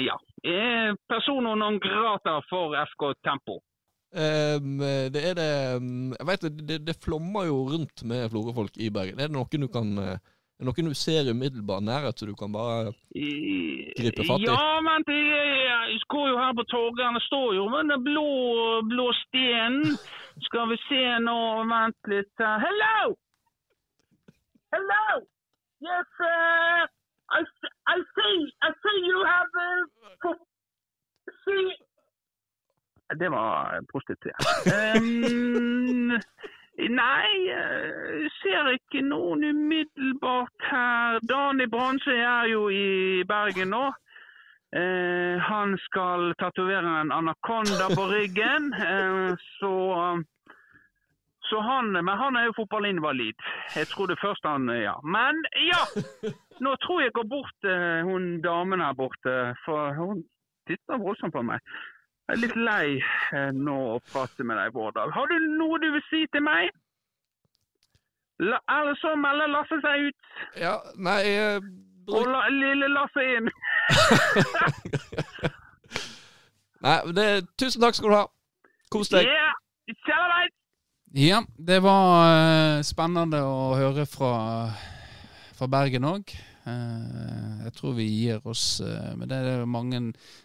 [0.00, 0.16] ja,
[1.08, 3.60] personer non grata for FK Tempo.
[4.08, 4.78] Um,
[5.12, 5.50] det er det
[6.16, 9.20] Jeg vet det, det, flommer jo rundt med florefolk i Bergen.
[9.20, 9.90] Er det noen du kan
[10.58, 14.48] er det noen du ser umiddelbar nærhet så du kan bare gripe fatt i?
[14.48, 17.14] Ja, men det, jeg går jo her på torget.
[17.14, 18.26] Det står jo med den blå,
[18.88, 19.94] blå stenen.
[20.48, 21.38] Skal vi se nå,
[21.70, 22.46] vent litt.
[22.64, 23.14] Hello!
[24.72, 25.26] Hello.
[25.80, 26.86] Yes, uh,
[27.30, 27.40] I,
[27.86, 28.52] I see.
[28.62, 30.34] I see you have uh,
[31.44, 31.76] see.
[33.18, 34.44] Det var prostituert.
[35.00, 36.18] um,
[37.02, 41.18] Nei, jeg ser ikke noen umiddelbart her.
[41.26, 43.88] Dani Bronse er jo i Bergen nå.
[44.76, 48.70] Uh, han skal tatovere en anakonda på ryggen.
[48.76, 49.74] uh, så,
[51.50, 53.36] så han Men han er jo fotballinvalid.
[53.76, 54.96] Jeg trodde først han Ja.
[55.02, 55.82] Men ja!
[56.64, 60.24] Nå tror jeg jeg går bort til hun damen her borte, for hun
[60.66, 61.60] titter voldsomt på meg.
[62.28, 62.88] Jeg er litt lei
[63.32, 65.14] uh, nå å prate med deg, Vårdal.
[65.14, 66.74] Har du noe du vil si til meg?
[68.38, 70.26] La, eller så melder Lasse seg ut,
[70.60, 71.64] Ja, nei eh,
[72.08, 73.48] og la, lille Lasse inn.
[76.84, 77.26] Nei, det,
[77.58, 78.22] tusen takk skal du ha.
[78.94, 79.26] Kos deg.
[79.26, 79.50] Ja,
[80.06, 80.38] kjære
[81.16, 84.32] Ja, det var eh, spennende å høre fra,
[85.56, 86.34] fra Bergen òg.
[86.68, 89.38] jeg tror vi gir oss eh, med det.
[89.40, 90.02] Er mange,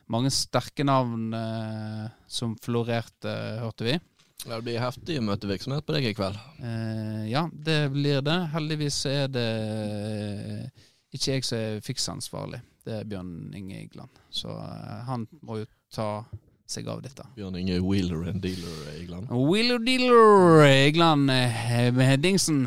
[0.08, 3.98] mange sterke navn eh, som florerte, hørte vi.
[4.44, 6.40] Det blir heftig møtevirksomhet på deg i kveld.
[6.60, 8.40] Eh, ja, det blir det.
[8.52, 12.60] Heldigvis er det eh, ikke jeg som er fiksansvarlig.
[12.84, 14.20] Det er Bjørn Inge Igland.
[14.34, 16.10] Så eh, han må jo ta
[16.70, 17.26] seg av dette.
[17.36, 19.28] Bjørn Inge Wheeler and Dealer Egeland.
[19.30, 22.66] Wheeler Dealer Igland eh, med Dingsen,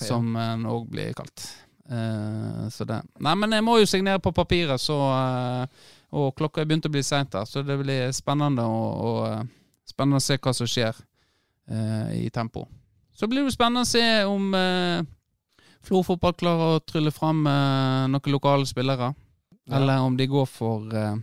[0.00, 1.48] som han òg blir kalt.
[1.90, 3.00] Eh, så det.
[3.22, 5.84] Nei, men jeg må jo signere på papiret, så eh,
[6.16, 9.42] Og klokka er begynt å bli seint her, så det blir spennende å, eh,
[9.86, 10.94] spennende å se hva som skjer
[11.68, 12.64] eh, i tempo.
[13.14, 15.02] Så blir det spennende å se om eh,
[15.86, 19.12] Flo fotball klarer å trylle fram eh, noen lokale spillere.
[19.66, 19.76] Ja.
[19.78, 21.18] Eller om de går for eh,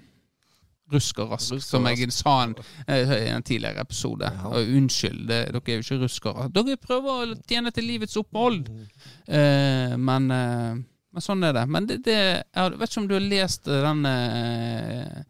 [0.92, 2.56] rusk og rask, Rusk og som jeg sa en,
[2.88, 4.30] eh, i en tidligere episode.
[4.30, 4.48] Ja.
[4.52, 6.48] Og unnskyld, det, dere er jo ikke ruskere.
[6.54, 8.68] Dere prøver å tjene til livets opphold,
[9.28, 10.74] eh, men, eh,
[11.14, 11.68] men sånn er det.
[11.70, 12.18] Men det, det,
[12.54, 15.24] jeg vet ikke om du har lest den eh,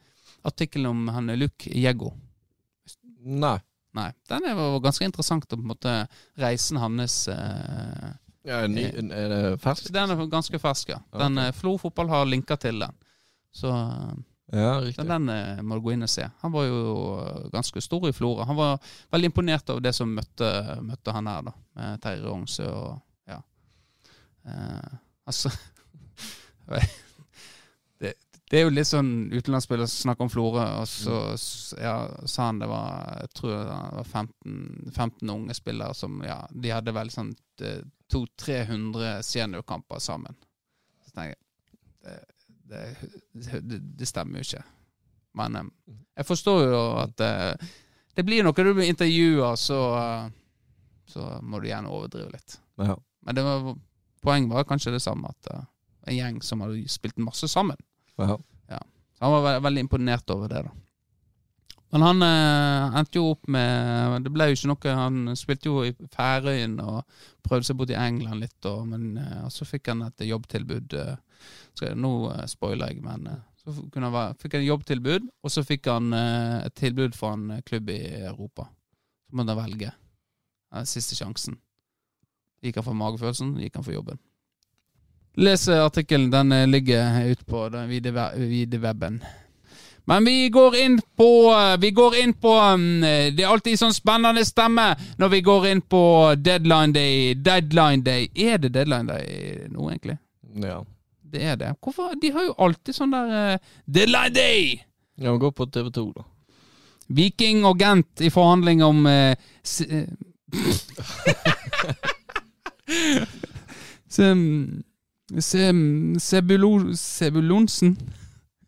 [0.44, 2.14] artikkelen om han Luke Jeggo?
[3.24, 3.60] Nei.
[3.94, 4.10] Nei.
[4.28, 5.92] Den jo ganske interessant, på en måte
[6.42, 8.10] reisen hans eh,
[8.44, 9.92] Ja, ny, er det fersk?
[9.94, 11.00] Den er ganske fersk, ja.
[11.14, 11.46] Den, Ok.
[11.46, 12.96] eh, Flo fotball har linka til den.
[13.54, 13.70] Så
[14.52, 15.08] eh, Ja, så riktig.
[15.08, 16.28] den eh, må du gå inn og se.
[16.42, 16.82] Han var jo
[17.22, 18.46] eh, ganske stor i Flora.
[18.50, 18.80] Han var
[19.14, 20.50] veldig imponert av det som møtte,
[20.82, 21.54] møtte han her, da.
[21.80, 23.40] Med Terje Rognsø og ja.
[24.46, 24.92] Eh,
[25.26, 25.50] altså
[28.00, 28.14] det,
[28.52, 31.22] det er jo litt sånn utenlandsspiller som snakker om Florø, og så
[31.82, 31.96] ja,
[32.30, 36.72] sa han det var Jeg tror det var 15, 15 unge spillere som Ja, de
[36.76, 37.34] hadde vel sånn
[38.14, 40.36] 200-300 seniorkamper sammen.
[41.06, 41.42] Så tenker jeg
[42.04, 42.18] det,
[42.74, 44.64] det, det, det stemmer jo ikke.
[45.40, 45.72] Men eh,
[46.20, 47.72] jeg forstår jo at eh,
[48.14, 50.28] det blir noe du blir intervjua, så, eh,
[51.10, 52.58] så må du gjerne overdrive litt.
[52.82, 52.98] Ja.
[53.26, 53.74] Men det var,
[54.22, 55.66] poenget var kanskje det samme, at eh,
[56.12, 57.80] en gjeng som hadde spilt masse sammen.
[58.18, 58.38] Ja.
[59.14, 60.74] Så han var veldig imponert over det, da.
[61.94, 65.84] Men han eh, endte jo opp med Det ble jo ikke noe Han spilte jo
[65.86, 70.02] i Færøyene og prøvde seg bort i England litt, og, men eh, så fikk han
[70.08, 70.96] et jobbtilbud.
[70.98, 71.18] eh,
[71.82, 75.64] jeg, nå eh, spoiler jeg, men eh, så han være, fikk han jobbtilbud, og så
[75.64, 78.66] fikk han eh, et tilbud fra en klubb i Europa.
[79.28, 79.92] Så måtte han velge.
[80.90, 81.60] Siste sjansen.
[82.64, 84.20] Gikk han for magefølelsen, gikk han for jobben.
[85.38, 86.32] Les artikkelen.
[86.34, 89.22] Den ligger ute på den vide, vide webben.
[90.06, 93.02] Men vi går inn på eh, Vi går inn på mm,
[93.38, 94.90] Det er alltid sånn spennende stemme
[95.22, 96.02] når vi går inn på
[96.44, 97.34] deadline day.
[97.36, 98.28] Deadline day.
[98.36, 100.18] Er det deadline day nå, egentlig?
[100.64, 100.82] ja.
[101.34, 101.72] Det er det.
[101.82, 102.12] Hvorfor?
[102.22, 103.58] De har jo alltid sånn der eh,
[103.90, 104.68] Deadline day!
[105.18, 106.28] Ja, men gå på TV 2, da.
[107.10, 109.34] Viking og Gent i forhandling om uh,
[109.66, 110.06] s- eh,
[114.08, 114.84] Sem...
[115.40, 115.80] Sem...
[116.20, 116.94] Sebulo...
[116.98, 117.96] Sebulonsen?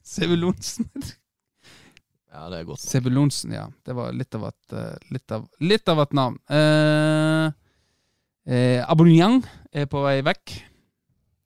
[0.03, 0.89] Sebulonsen?
[2.35, 2.83] Ja, det er godt.
[2.83, 3.65] Sebulonsen, ja.
[3.85, 6.37] Det var litt av et, eh, litt av, litt av et navn.
[6.51, 7.45] Eh,
[8.51, 9.39] eh, Aubameyang
[9.71, 10.55] er på vei vekk.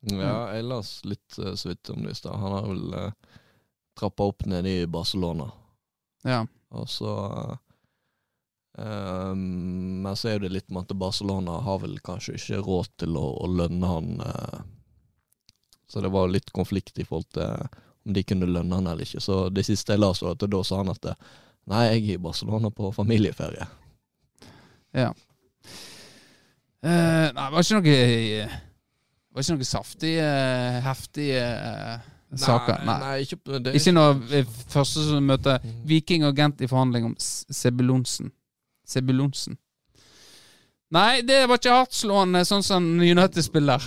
[0.10, 2.40] Ja, jeg las litt eh, så vidt om det i stad.
[2.42, 3.36] Han har vel eh,
[4.00, 5.52] trappa opp nede i Barcelona.
[6.26, 6.42] Ja.
[6.74, 7.14] Og så
[8.78, 13.18] eh, Men så er det litt med at Barcelona har vel kanskje ikke råd til
[13.18, 14.60] å, å lønne han eh,
[15.88, 17.70] Så det var litt konflikt i forhold til
[18.08, 19.22] om de kunne lønne han eller ikke.
[19.22, 21.12] Så det siste jeg la, så at da sa han at
[21.70, 23.68] Nei, jeg er i Barcelona på familieferie.
[24.98, 25.12] ja.
[26.82, 30.28] Eh, nei, det var ikke noe Det var ikke noe saftige,
[30.86, 32.06] heftige eh,
[32.40, 32.86] saker.
[32.88, 32.96] Nei.
[33.04, 34.22] nei ikke, på- det, Ikke når
[34.72, 38.32] første som møter Viking og Gent i forhandling om Sebulonsen.
[38.88, 39.58] Sebulonsen.
[40.96, 43.84] Nei, det var ikke hardtslående sånn som United spiller.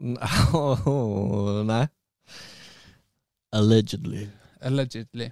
[1.66, 1.82] Nei.
[3.56, 4.28] Allegedly.
[4.60, 5.30] Allegedly.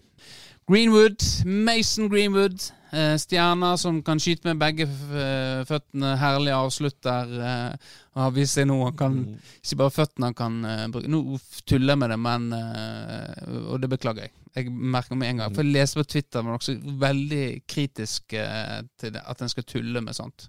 [0.67, 2.61] Greenwood, Mason Greenwood.
[2.95, 6.13] Stjerna stjerner som kan skyte med begge eh, føttene.
[6.21, 7.33] Herlig avslutter.
[7.49, 9.17] Eh, har vist seg nå han kan
[9.59, 11.11] Ikke bare føttene han kan eh, bruke.
[11.11, 14.35] Nå tuller jeg med det, men eh, Og det beklager jeg.
[14.55, 15.57] Jeg merker med en gang.
[15.57, 19.67] For jeg leste på Twitter, men også veldig kritisk eh, til det, at en skal
[19.67, 20.47] tulle med sånt.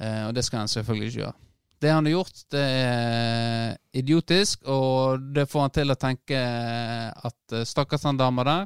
[0.00, 1.36] Eh, og det skal en selvfølgelig ikke gjøre.
[1.78, 6.38] Det han har gjort, det er idiotisk, og det får han til å tenke
[7.30, 8.64] at eh, stakkars han dama der.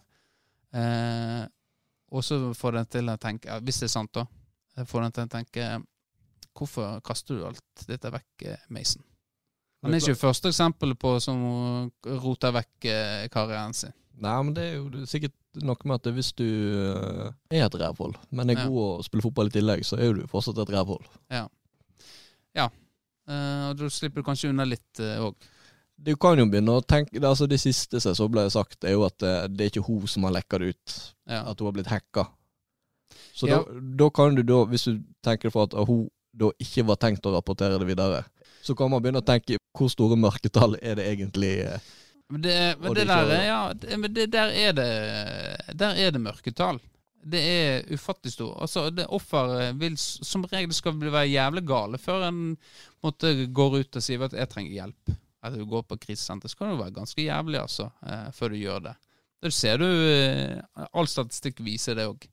[0.72, 1.42] Eh,
[2.12, 4.24] og så får den til å tenke, ja, hvis det er sant, da,
[4.78, 5.70] eh, får den til å tenke
[6.52, 9.00] Hvorfor kaster du alt dette vekk, eh, Mason?
[9.82, 11.40] Han er ikke første eksempelet på som
[12.20, 13.94] roter vekk eh, karrieren sin.
[14.20, 15.32] Nei, men det er jo sikkert
[15.64, 18.66] noe med at hvis du eh, er et rævhold, men er Ja.
[18.68, 21.08] god å spille fotball i tillegg, så er du fortsatt et rævhold.
[21.32, 21.48] Eh,
[23.28, 25.34] og da slipper du kanskje unna litt òg.
[26.02, 29.14] Du kan jo begynne å tenke altså Det siste som ble sagt, er jo at
[29.22, 30.94] det, det er ikke hun som har lekka det ut.
[31.30, 31.44] ja.
[31.46, 32.26] At hun har blitt hacka.
[33.34, 33.60] Så Ja.
[33.62, 37.26] da, da kan du da, hvis du tenker for at hun da ikke var tenkt
[37.28, 38.24] å rapportere det videre,
[38.64, 41.78] så kan man begynne å tenke hvor store mørketall er det egentlig eh,
[42.32, 45.94] Men det, men det det der er, ja, det, men det der er det Der
[45.94, 46.80] er det mørketall.
[47.22, 48.56] Det er ufattelig stor.
[48.64, 52.40] Altså, det offer vil som regel skal være jævlig gale før en
[53.04, 55.16] måtte går ut og sier at 'jeg trenger hjelp'.
[55.42, 56.48] At du går på krisesenter.
[56.48, 58.94] Så kan det være ganske jævlig, altså, eh, før du gjør det.
[59.42, 62.28] Da ser du eh, All statistikk viser det òg.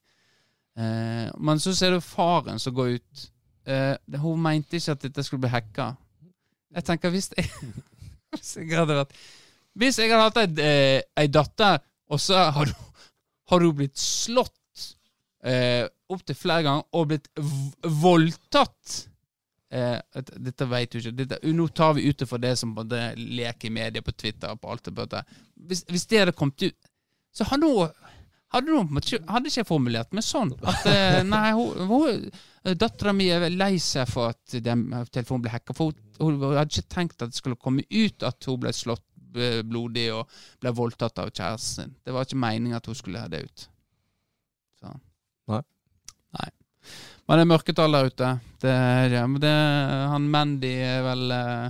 [0.78, 3.26] Eh, men så ser du faren som går ut.
[3.66, 5.96] Eh, hun mente ikke at dette skulle bli hacka.
[6.76, 7.50] Jeg tenker hvis jeg,
[8.36, 9.16] hvis jeg hadde vært
[9.80, 12.74] Hvis jeg hadde hatt ei, eh, datter, og så har du,
[13.50, 14.59] du blitt slått
[15.44, 17.30] eh, opptil flere ganger og blitt
[18.02, 18.96] voldtatt
[19.72, 19.98] eh,
[20.36, 21.16] Dette vet du ikke.
[21.22, 24.72] Dette, nå tar vi ut det som både leker i media på Twitter og på
[24.74, 25.24] alt det bøtte.
[25.70, 26.90] Hvis, hvis det hadde kommet ut,
[27.36, 27.92] så hadde hun
[28.54, 30.54] hadde, hun, hadde ikke jeg formulert meg sånn.
[30.66, 32.30] At eh, nei, hun,
[32.80, 35.76] dattera mi er lei seg for at den, telefonen ble hacka.
[35.78, 39.06] For hun, hun hadde ikke tenkt at det skulle komme ut at hun ble slått
[39.38, 42.00] eh, blodig og ble voldtatt av kjæresten sin.
[42.02, 43.68] Det var ikke meningen at hun skulle ha det ut.
[44.82, 44.96] Så.
[46.38, 46.50] Nei.
[47.30, 48.30] Men det er mørketall der ute.
[48.60, 48.74] Det
[49.14, 49.22] det.
[49.44, 49.54] Det,
[50.14, 51.70] han Mandy er vel eh,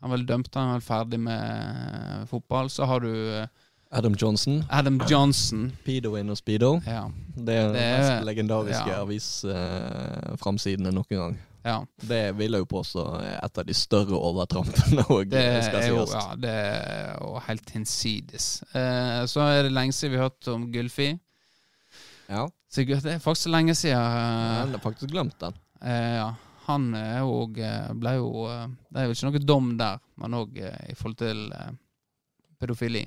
[0.00, 2.70] Han er vel dømt, han er vel ferdig med eh, fotball.
[2.72, 3.48] Så har du eh,
[3.94, 5.72] Adam Johnson, Adam Johnson.
[5.84, 6.80] Pedo in og Speedo.
[6.86, 7.04] Ja.
[7.36, 9.02] Det er den mest legendariske ja.
[9.04, 11.36] avisframsidene noen gang.
[11.62, 11.76] ja.
[12.00, 16.02] Det vil jeg jo påstå er et av de større overtrampene òg, Det er jo,
[16.10, 18.64] ja, det er helt hinsides.
[18.72, 21.12] Eh, så er det lenge siden vi har hørt om Gylfi.
[22.28, 23.98] Ja, Så det er faktisk så lenge siden.
[23.98, 25.54] jeg eh, har faktisk glemt den.
[25.82, 26.32] eh, ja.
[26.64, 27.58] Han òg
[28.00, 31.52] ble jo eh, Det er jo ikke noe dom der, men òg i forhold til
[31.52, 31.72] eh,
[32.58, 33.04] pedofili.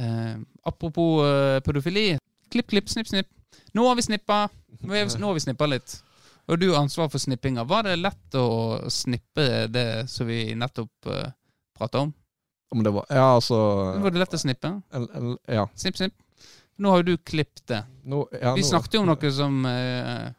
[0.00, 2.18] Eh, apropos eh, pedofili.
[2.50, 3.28] Klipp, klipp, snipp, snipp.
[3.72, 4.48] Nå har vi snippa.
[4.80, 5.98] Nå har vi, snippa litt.
[6.48, 7.64] Og du har ansvar for snippinga.
[7.68, 11.28] Var det lett å snippe det som vi nettopp uh,
[11.78, 12.12] prata om?
[12.70, 13.56] Om det var Ja, altså
[14.02, 14.72] Var det lett å snippe?
[14.94, 15.68] L, l, Ja.
[15.78, 16.14] Snipp, snipp.
[16.80, 17.82] Nå har jo du klippet det.
[18.08, 20.30] Nå, ja, Vi nå- snakket jo om noe som eh,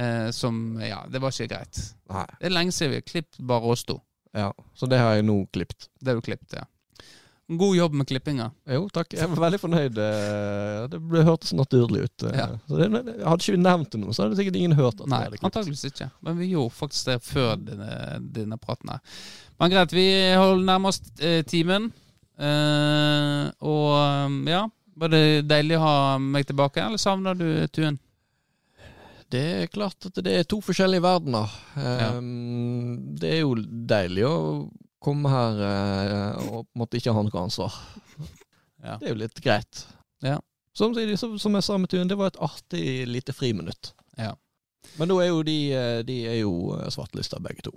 [0.00, 1.82] eh, Som Ja, det var ikke greit.
[2.08, 2.24] Nei.
[2.40, 3.98] Det er lenge siden vi har klippet bare oss to.
[4.36, 5.88] Ja, så det har jeg nå klippet.
[6.00, 6.64] Det har du klippet, ja.
[7.48, 8.50] God jobb med klippinga.
[8.68, 9.14] Jo, takk.
[9.16, 9.96] Jeg var veldig fornøyd.
[10.04, 12.22] eh, Det ble hørtes naturlig ut.
[12.28, 12.36] eh.
[12.36, 12.46] Ja.
[12.68, 12.88] Så det,
[13.24, 15.38] hadde ikke vi nevnt det nå, så hadde sikkert ingen hørt at vi Nei, hadde
[15.38, 15.48] klippet.
[15.48, 16.10] antageligvis ikke.
[16.22, 19.00] Men vi gjorde faktisk det før denne, denne praten her.
[19.58, 20.04] Men greit, vi
[20.36, 21.88] holder nærmest eh, timen.
[22.38, 24.66] Eh, og ja,
[24.98, 27.98] var det deilig å ha meg tilbake, eller savner du Tuen?
[29.28, 31.52] Det er klart at det er to forskjellige verdener.
[31.76, 34.36] Ehm, Det er jo deilig å
[35.04, 37.74] komme her uh, og på en måte ikke ha noe ansvar.
[38.82, 38.96] Ja.
[38.96, 39.84] Det er jo litt greit.
[40.24, 40.38] Ja.
[40.74, 43.92] Som, som jeg sa med Tuen, det var et artig lite friminutt.
[44.16, 44.32] Ja.
[44.96, 47.74] Men nå er jo de, eh, de er jo eh, svartelista begge to.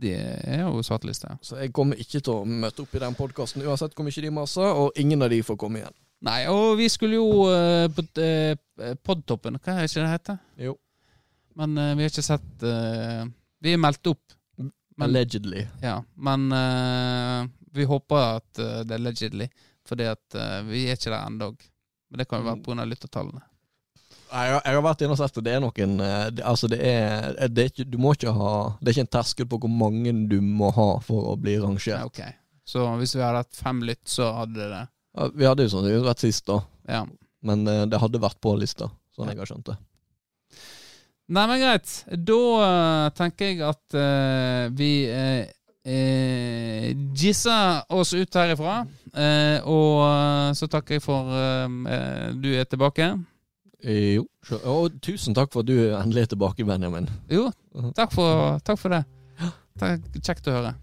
[0.00, 1.36] De er jo svartelista.
[1.44, 4.32] Så jeg kommer ikke til å møte opp i den podkasten uansett hvor mye de
[4.32, 5.96] maser, og ingen av de får komme igjen.
[6.26, 10.40] Nei, og vi skulle jo uh, på uh, Podtoppen, hva er ikke det heter?
[10.60, 10.74] Jo.
[11.56, 12.64] Men uh, vi har ikke sett
[13.64, 14.36] Vi er meldt opp.
[14.60, 15.62] Men, Allegedly.
[15.80, 16.50] ja, men
[17.72, 19.46] vi håper at det er allegedly,
[19.88, 20.36] fordi at
[20.68, 21.48] vi er ikke der ennå.
[22.10, 22.84] Men det kan jo være pga.
[22.90, 23.40] lyttertallene.
[24.30, 25.44] Jeg, har- jeg har vært inne og sett det.
[25.46, 25.94] Det er noen
[26.36, 29.14] det, Altså, det er, det er ikke Du må ikke ha Det er ikke en
[29.16, 32.20] terskel på hvor mange du må ha for å bli Ja, rangert.
[32.68, 34.84] Så hvis vi hadde hatt fem lytt, så hadde det det.
[35.16, 36.60] Ja, vi hadde jo sånn vært sist, da.
[36.90, 37.04] Ja.
[37.46, 39.78] Men eh, det hadde vært på lista, sånn jeg har skjønt det.
[41.30, 41.94] Nei, men greit.
[42.26, 45.44] Da eh, tenker jeg at eh, vi eh,
[45.86, 48.80] eh, oss ut herifra.
[49.14, 53.12] Eh, og eh, så takker jeg for eh, du er tilbake.
[53.82, 54.26] Eh, Jo.
[54.64, 57.08] Og tusen takk for at du endelig er tilbake, Benjamin.
[57.30, 57.50] Jo,
[57.96, 59.04] takk for, takk for det.
[59.80, 60.74] Takk, kjekt å høre.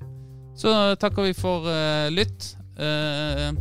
[0.57, 0.71] Så
[1.01, 2.53] takker vi for eh, lytt.
[2.77, 3.51] Uh,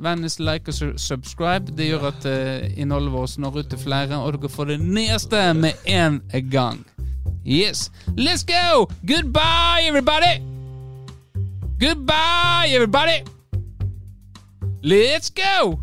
[0.00, 1.72] Vennligst like og subscribe.
[1.76, 5.44] Det gjør at eh, innholdet vårt når ut til flere, og dere får det neste
[5.54, 6.20] med en
[6.50, 6.84] gang.
[7.46, 7.90] Yes.
[8.16, 8.86] Let's go!
[9.06, 10.40] Goodbye, everybody!
[11.80, 13.24] Goodbye, everybody!
[14.82, 15.78] Let's go!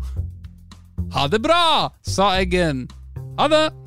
[1.12, 2.88] Ha det bra, sa Eggen.
[3.38, 3.81] Ha det!